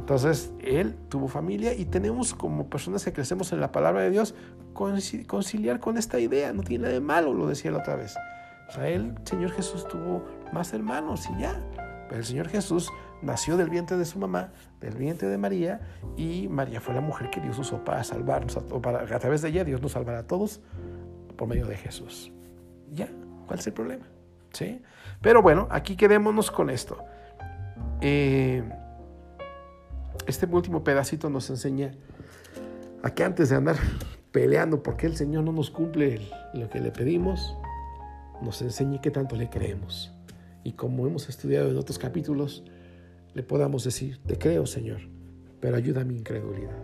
Entonces, 0.09 0.55
él 0.61 0.97
tuvo 1.11 1.29
familia 1.29 1.75
y 1.75 1.85
tenemos 1.85 2.33
como 2.33 2.71
personas 2.71 3.05
que 3.05 3.13
crecemos 3.13 3.53
en 3.53 3.61
la 3.61 3.73
palabra 3.73 4.01
de 4.01 4.09
Dios 4.09 4.35
conci- 4.73 5.27
conciliar 5.27 5.81
con 5.81 5.99
esta 5.99 6.19
idea. 6.19 6.51
No 6.55 6.63
tiene 6.63 6.85
nada 6.85 6.95
de 6.95 7.01
malo, 7.01 7.35
lo 7.35 7.47
decía 7.47 7.71
la 7.71 7.81
otra 7.81 7.95
vez. 7.95 8.17
O 8.71 8.73
sea, 8.73 8.89
él, 8.89 9.15
Señor 9.25 9.51
Jesús, 9.51 9.87
tuvo 9.87 10.25
más 10.51 10.73
hermanos 10.73 11.29
y 11.37 11.43
ya. 11.43 11.61
Pero 12.09 12.21
el 12.21 12.25
Señor 12.25 12.49
Jesús 12.49 12.91
nació 13.21 13.59
del 13.59 13.69
vientre 13.69 13.99
de 13.99 14.07
su 14.07 14.19
mamá, 14.19 14.51
del 14.81 14.95
vientre 14.97 15.29
de 15.29 15.37
María, 15.37 15.83
y 16.17 16.49
María 16.49 16.81
fue 16.81 16.95
la 16.95 17.03
mujer 17.03 17.29
que 17.29 17.43
Dios 17.43 17.59
usó 17.59 17.85
para 17.85 18.03
salvarnos, 18.03 18.57
o 18.57 18.81
para, 18.81 19.01
a 19.15 19.19
través 19.19 19.43
de 19.43 19.51
ella 19.51 19.63
Dios 19.63 19.83
nos 19.83 19.93
salvará 19.93 20.21
a 20.21 20.27
todos 20.27 20.63
por 21.37 21.49
medio 21.49 21.67
de 21.67 21.77
Jesús. 21.77 22.33
Ya, 22.95 23.11
¿cuál 23.47 23.59
es 23.59 23.67
el 23.67 23.75
problema? 23.75 24.07
¿Sí? 24.55 24.81
Pero 25.21 25.43
bueno, 25.43 25.69
aquí 25.71 25.97
quedémonos 25.97 26.51
con 26.51 26.71
esto. 26.71 26.97
Eh, 28.01 28.63
este 30.27 30.47
último 30.47 30.85
pedacito 30.85 31.31
nos 31.31 31.51
enseña 31.51 31.93
a 33.03 33.11
que 33.15 33.25
antes 33.25 33.49
de 33.51 33.57
andar 33.57 33.77
peleando 34.33 34.83
porque 34.83 35.07
el 35.07 35.17
Señor 35.17 35.45
no 35.45 35.53
nos 35.53 35.71
cumple 35.71 36.21
lo 36.55 36.69
que 36.69 36.81
le 36.81 36.91
pedimos, 36.91 37.57
nos 38.43 38.61
enseñe 38.63 39.01
qué 39.01 39.11
tanto 39.11 39.37
le 39.37 39.49
creemos. 39.49 40.13
Y 40.65 40.73
como 40.73 41.07
hemos 41.07 41.29
estudiado 41.29 41.71
en 41.71 41.77
otros 41.79 41.99
capítulos, 41.99 42.65
le 43.35 43.43
podamos 43.43 43.85
decir, 43.85 44.19
te 44.27 44.37
creo 44.39 44.67
Señor, 44.67 45.01
pero 45.61 45.77
ayuda 45.77 46.03
a 46.03 46.05
mi 46.05 46.17
incredulidad. 46.17 46.77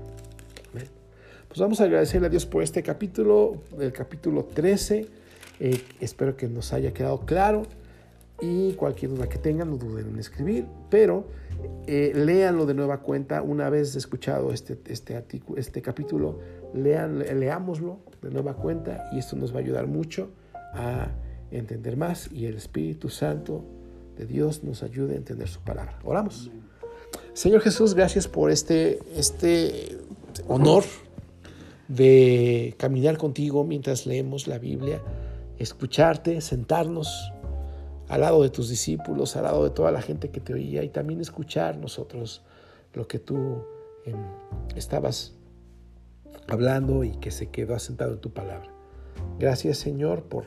Pues 1.55 1.61
vamos 1.61 1.81
a 1.81 1.85
agradecerle 1.85 2.27
a 2.27 2.31
Dios 2.31 2.47
por 2.47 2.65
este 2.65 2.83
capítulo, 2.83 3.63
el 3.79 3.93
capítulo 3.93 4.45
13. 4.45 5.07
Eh, 5.61 5.81
espero 6.01 6.37
que 6.37 6.49
nos 6.49 6.73
haya 6.73 6.93
quedado 6.93 7.21
claro 7.21 7.63
y 8.41 8.73
cualquier 8.73 9.13
duda 9.13 9.29
que 9.29 9.39
tengan 9.39 9.71
no 9.71 9.77
duden 9.77 10.09
en 10.09 10.19
escribir, 10.19 10.67
pero 10.91 11.29
eh, 11.87 12.13
léanlo 12.15 12.67
de 12.67 12.75
nueva 12.75 13.01
cuenta 13.01 13.43
una 13.43 13.69
vez 13.69 13.95
escuchado 13.95 14.53
este, 14.53 14.79
este, 14.87 15.17
artículo, 15.17 15.59
este 15.59 15.83
capítulo, 15.83 16.39
lean, 16.73 17.19
leámoslo 17.19 17.99
de 18.23 18.31
nueva 18.31 18.55
cuenta 18.55 19.09
y 19.13 19.19
esto 19.19 19.37
nos 19.37 19.53
va 19.53 19.59
a 19.59 19.61
ayudar 19.61 19.87
mucho 19.87 20.31
a 20.73 21.09
entender 21.51 21.97
más 21.97 22.31
y 22.33 22.47
el 22.47 22.57
Espíritu 22.57 23.09
Santo 23.09 23.65
de 24.17 24.27
Dios 24.27 24.65
nos 24.65 24.83
ayude 24.83 25.15
a 25.15 25.17
entender 25.17 25.49
su 25.49 25.61
palabra. 25.61 25.99
Oramos. 26.05 26.51
Señor 27.33 27.61
Jesús, 27.61 27.95
gracias 27.95 28.29
por 28.29 28.51
este, 28.51 28.99
este 29.17 29.99
honor 30.49 30.85
de 31.89 32.75
caminar 32.79 33.19
contigo 33.19 33.65
mientras 33.65 34.07
leemos 34.07 34.47
la 34.47 34.59
Biblia, 34.59 35.03
escucharte, 35.59 36.41
sentarnos 36.41 37.33
al 38.09 38.21
lado 38.21 38.43
de 38.43 38.51
tus 38.51 38.69
discípulos, 38.69 39.37
al 39.37 39.45
lado 39.45 39.65
de 39.65 39.71
toda 39.71 39.91
la 39.91 40.03
gente 40.03 40.31
que 40.31 40.41
te 40.41 40.55
oía 40.55 40.83
y 40.83 40.89
también 40.89 41.21
escuchar 41.21 41.77
nosotros 41.77 42.43
lo 42.93 43.09
que 43.09 43.19
tú 43.19 43.65
em, 44.05 44.17
estabas 44.77 45.35
hablando 46.49 47.05
y 47.05 47.13
que 47.17 47.31
se 47.31 47.51
quedó 47.51 47.75
asentado 47.75 48.15
en 48.15 48.21
tu 48.21 48.33
palabra. 48.33 48.71
Gracias 49.39 49.79
Señor 49.79 50.25
por, 50.25 50.45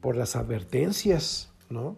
por 0.00 0.16
las 0.16 0.36
advertencias 0.36 1.52
¿no? 1.70 1.96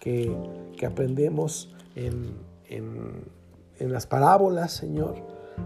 que, 0.00 0.86
aprendemos 0.86 1.74
en, 1.96 2.34
en, 2.68 3.92
las 3.92 4.06
parábolas, 4.06 4.72
Señor. 4.72 5.16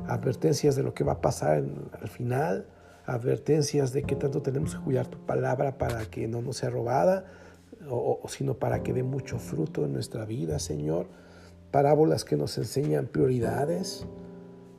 Advertencias 0.06 0.76
de 0.76 0.82
lo 0.82 0.94
que 0.94 1.02
va 1.02 1.14
a 1.14 1.20
pasar 1.20 1.64
al 2.00 2.08
final. 2.08 2.66
Advertencias 3.06 3.92
de 3.92 4.02
que 4.02 4.16
tanto 4.16 4.42
tenemos 4.42 4.74
que 4.74 4.82
cuidar 4.82 5.06
tu 5.08 5.18
palabra 5.18 5.78
para 5.78 6.04
que 6.06 6.28
no 6.28 6.42
nos 6.42 6.58
sea 6.58 6.70
robada, 6.70 7.24
o, 7.90 8.20
sino 8.28 8.54
para 8.54 8.82
que 8.82 8.92
dé 8.92 9.02
mucho 9.02 9.38
fruto 9.38 9.84
en 9.84 9.92
nuestra 9.92 10.24
vida, 10.24 10.58
Señor. 10.58 11.06
Parábolas 11.70 12.24
que 12.24 12.36
nos 12.36 12.56
enseñan 12.58 13.06
prioridades, 13.06 14.06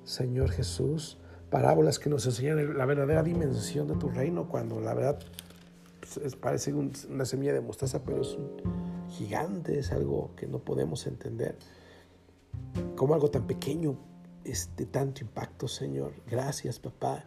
Señor 0.04 0.50
Jesús 0.50 1.18
parábolas 1.50 2.00
que 2.00 2.10
nos 2.10 2.26
enseñan 2.26 2.78
la 2.78 2.86
verdadera 2.86 3.24
dimensión 3.24 3.88
de 3.88 3.96
tu 3.96 4.10
reino, 4.10 4.48
cuando 4.48 4.80
la 4.80 4.94
verdad 4.94 5.20
pues, 6.14 6.36
parece 6.36 6.74
una 6.74 7.26
semilla 7.26 7.54
de 7.54 7.62
mostaza, 7.62 8.04
pero 8.04 8.22
es 8.22 8.36
un 8.36 8.50
gigante, 9.10 9.80
es 9.80 9.92
algo 9.92 10.32
que 10.36 10.48
no 10.48 10.60
podemos 10.60 11.08
entender. 11.08 11.58
Como 12.96 13.14
algo 13.14 13.30
tan 13.30 13.48
pequeño 13.48 13.98
es 14.44 14.70
de 14.76 14.86
tanto 14.86 15.22
impacto, 15.22 15.68
Señor. 15.68 16.14
Gracias, 16.30 16.80
papá. 16.80 17.24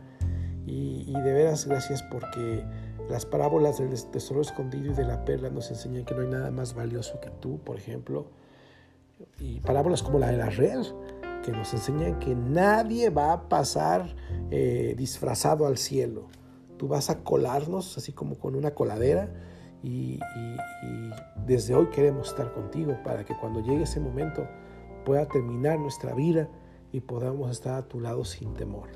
Y, 0.67 1.05
y, 1.09 1.13
de 1.13 1.33
veras 1.33 1.67
gracias 1.67 2.05
porque 2.05 2.65
las 3.09 3.27
parábolas 3.27 3.79
del 3.79 3.93
tesoro 4.11 4.41
escondido 4.41 4.93
y 4.93 4.95
de 4.95 5.05
la 5.05 5.25
perla 5.25 5.51
nos 5.51 5.71
enseñan 5.71 6.05
que 6.05 6.15
no 6.15 6.23
hay 6.23 6.29
nada 6.29 6.51
más 6.51 6.75
valioso 6.75 7.21
que 7.21 7.31
tú, 7.31 7.59
por 7.59 7.77
ejemplo. 7.77 8.27
Y 9.39 9.61
parábolas 9.61 10.03
como 10.03 10.19
la 10.19 10.29
de 10.29 10.37
la 10.37 10.51
red, 10.51 10.83
que 11.43 11.53
nos 11.53 11.73
enseñan 11.73 12.19
que 12.19 12.35
nadie 12.35 13.11
va 13.11 13.33
a 13.33 13.49
pasar 13.49 14.15
eh, 14.51 14.95
disfrazado 14.97 15.67
al 15.67 15.77
cielo. 15.77 16.29
Tú 16.79 16.89
vas 16.89 17.11
a 17.11 17.23
colarnos 17.23 17.99
así 17.99 18.13
como 18.13 18.37
con 18.39 18.55
una 18.55 18.73
coladera 18.73 19.33
y, 19.83 20.21
desde 21.45 21.75
hoy 21.75 21.87
queremos 21.87 22.29
estar 22.29 22.53
contigo 22.53 22.97
para 23.05 23.25
que 23.25 23.37
cuando 23.37 23.61
llegue 23.61 23.83
ese 23.83 23.99
momento 23.99 24.47
pueda 25.05 25.27
terminar 25.27 25.79
nuestra 25.79 26.15
vida 26.15 26.49
y 26.93 27.01
podamos 27.01 27.51
estar 27.51 27.75
a 27.75 27.89
tu 27.89 28.01
lado 28.01 28.25
sin 28.25 28.55
temor. 28.55 28.89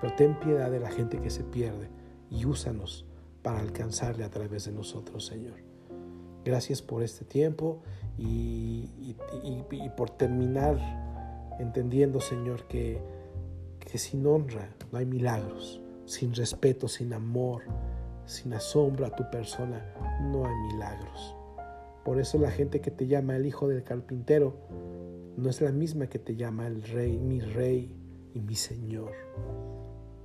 Pero 0.00 0.14
ten 0.14 0.38
piedad 0.38 0.70
de 0.70 0.80
la 0.80 0.90
gente 0.90 1.20
que 1.20 1.30
se 1.30 1.42
pierde 1.42 1.88
y 2.30 2.44
úsanos 2.44 3.06
para 3.42 3.60
alcanzarle 3.60 4.24
a 4.24 4.30
través 4.30 4.64
de 4.64 4.72
nosotros, 4.72 5.26
Señor. 5.26 5.56
Gracias 6.44 6.82
por 6.82 7.02
este 7.02 7.24
tiempo 7.24 7.82
y 8.18 8.86
por 9.96 10.10
terminar 10.10 10.78
entendiendo, 11.60 12.20
Señor, 12.20 12.66
que, 12.66 12.98
que 13.78 13.98
sin 13.98 14.26
honra 14.26 14.74
no 14.90 14.98
hay 14.98 15.06
milagros, 15.06 15.80
sin 16.06 16.34
respeto, 16.34 16.88
sin 16.88 17.12
amor, 17.12 17.62
sin 18.24 18.54
asombro 18.54 19.06
a 19.06 19.14
tu 19.14 19.30
persona, 19.30 19.84
no 20.22 20.46
hay 20.46 20.54
milagros. 20.72 21.36
Por 22.04 22.18
eso 22.18 22.38
la 22.38 22.50
gente 22.50 22.80
que 22.80 22.90
te 22.90 23.06
llama 23.06 23.36
el 23.36 23.46
hijo 23.46 23.68
del 23.68 23.84
carpintero 23.84 24.56
no 25.36 25.50
es 25.50 25.60
la 25.60 25.70
misma 25.70 26.06
que 26.06 26.18
te 26.18 26.34
llama 26.34 26.66
el 26.66 26.82
rey, 26.82 27.18
mi 27.18 27.40
rey 27.40 27.94
y 28.32 28.40
mi 28.40 28.54
Señor. 28.54 29.12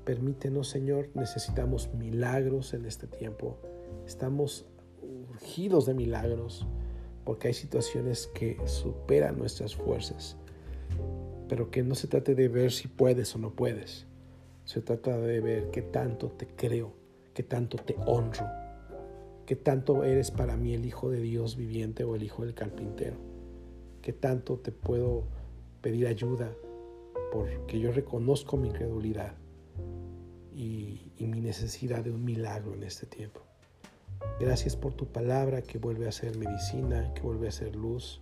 Permítenos, 0.05 0.69
Señor, 0.69 1.09
necesitamos 1.13 1.93
milagros 1.93 2.73
en 2.73 2.85
este 2.85 3.07
tiempo. 3.07 3.57
Estamos 4.05 4.65
urgidos 5.29 5.85
de 5.85 5.93
milagros 5.93 6.65
porque 7.23 7.49
hay 7.49 7.53
situaciones 7.53 8.27
que 8.27 8.57
superan 8.65 9.37
nuestras 9.37 9.75
fuerzas 9.75 10.37
pero 11.47 11.69
que 11.69 11.83
no 11.83 11.95
se 11.95 12.07
trate 12.07 12.35
de 12.35 12.47
ver 12.47 12.71
si 12.71 12.87
puedes 12.87 13.35
o 13.35 13.39
no 13.39 13.51
puedes. 13.51 14.07
Se 14.65 14.81
trata 14.81 15.17
de 15.17 15.41
ver 15.41 15.69
qué 15.71 15.81
tanto 15.81 16.29
te 16.29 16.47
creo, 16.47 16.93
qué 17.33 17.43
tanto 17.43 17.77
te 17.77 17.95
honro, 18.05 18.45
qué 19.45 19.55
tanto 19.55 20.03
eres 20.03 20.31
para 20.31 20.57
mí 20.57 20.73
el 20.73 20.85
Hijo 20.85 21.09
de 21.09 21.21
Dios 21.21 21.55
viviente 21.55 22.03
o 22.03 22.15
el 22.15 22.23
Hijo 22.23 22.43
del 22.43 22.55
carpintero, 22.55 23.17
qué 24.01 24.11
tanto 24.11 24.57
te 24.57 24.71
puedo 24.71 25.25
pedir 25.81 26.07
ayuda 26.07 26.51
porque 27.31 27.79
yo 27.79 27.91
reconozco 27.91 28.57
mi 28.57 28.69
incredulidad 28.69 29.35
y, 30.55 31.11
mi 31.19 31.41
necesidad 31.41 32.03
de 32.03 32.11
un 32.11 32.23
milagro 32.23 32.73
en 32.73 32.83
este 32.83 33.05
tiempo. 33.05 33.41
Gracias 34.39 34.75
por 34.75 34.93
tu 34.93 35.07
palabra 35.07 35.61
que 35.61 35.77
vuelve 35.77 36.07
a 36.07 36.11
ser 36.11 36.37
medicina, 36.37 37.13
que 37.13 37.21
vuelve 37.21 37.47
a 37.47 37.51
ser 37.51 37.75
luz, 37.75 38.21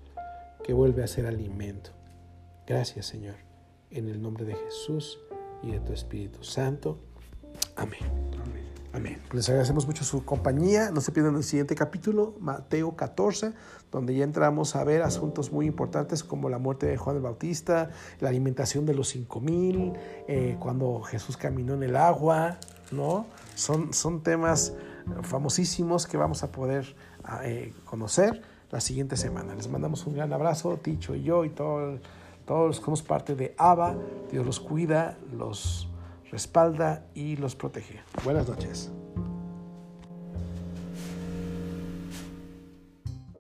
que 0.64 0.74
vuelve 0.74 1.04
a 1.04 1.08
ser 1.08 1.28
alimento. 1.28 1.92
Gracias 2.66 3.06
Señor, 3.06 3.36
en 3.92 4.10
el 4.10 4.22
nombre 4.22 4.46
de 4.46 4.56
Jesús 4.56 5.20
y 5.62 5.72
de 5.72 5.80
tu 5.80 5.94
Espíritu 5.94 6.44
Santo. 6.44 7.00
Amén. 7.76 8.43
Amén. 8.94 9.20
Les 9.32 9.50
agradecemos 9.50 9.88
mucho 9.88 10.04
su 10.04 10.24
compañía. 10.24 10.92
No 10.92 11.02
se 11.02 11.12
pierdan 11.12 11.36
el 11.36 11.44
siguiente 11.44 11.74
capítulo, 11.74 12.36
Mateo 12.40 12.96
14, 12.96 13.54
donde 13.92 14.16
ya 14.16 14.24
entramos 14.24 14.76
a 14.76 14.84
ver 14.84 15.02
asuntos 15.02 15.52
muy 15.52 15.66
importantes 15.66 16.24
como 16.24 16.48
la 16.48 16.60
muerte 16.60 16.86
de 16.86 16.96
Juan 16.96 17.16
el 17.16 17.24
Bautista, 17.24 17.90
la 18.20 18.30
alimentación 18.30 18.86
de 18.86 18.94
los 18.94 19.08
cinco 19.08 19.42
mil, 19.42 19.94
eh, 20.28 20.58
cuando 20.60 21.02
Jesús 21.02 21.38
caminó 21.38 21.74
en 21.74 21.82
el 21.82 21.96
agua, 21.96 22.60
¿no? 22.92 23.26
Son, 23.56 23.94
son 23.94 24.22
temas 24.22 24.74
famosísimos 25.24 26.06
que 26.06 26.18
vamos 26.18 26.44
a 26.44 26.52
poder 26.52 26.96
eh, 27.44 27.74
conocer 27.86 28.44
la 28.70 28.80
siguiente 28.80 29.18
semana. 29.18 29.56
Les 29.56 29.70
mandamos 29.70 30.06
un 30.06 30.14
gran 30.14 30.32
abrazo, 30.34 30.78
Ticho 30.78 31.16
y 31.16 31.24
yo 31.24 31.46
y 31.46 31.50
todo 31.50 31.98
todos 32.46 32.78
somos 32.78 33.02
parte 33.02 33.36
de 33.36 33.56
ABA. 33.58 33.96
Dios 34.32 34.46
los 34.46 34.60
cuida, 34.60 35.18
los 35.32 35.88
respalda 36.34 37.06
y 37.14 37.36
los 37.36 37.56
protege. 37.56 38.02
Buenas 38.24 38.50
noches. 38.50 38.92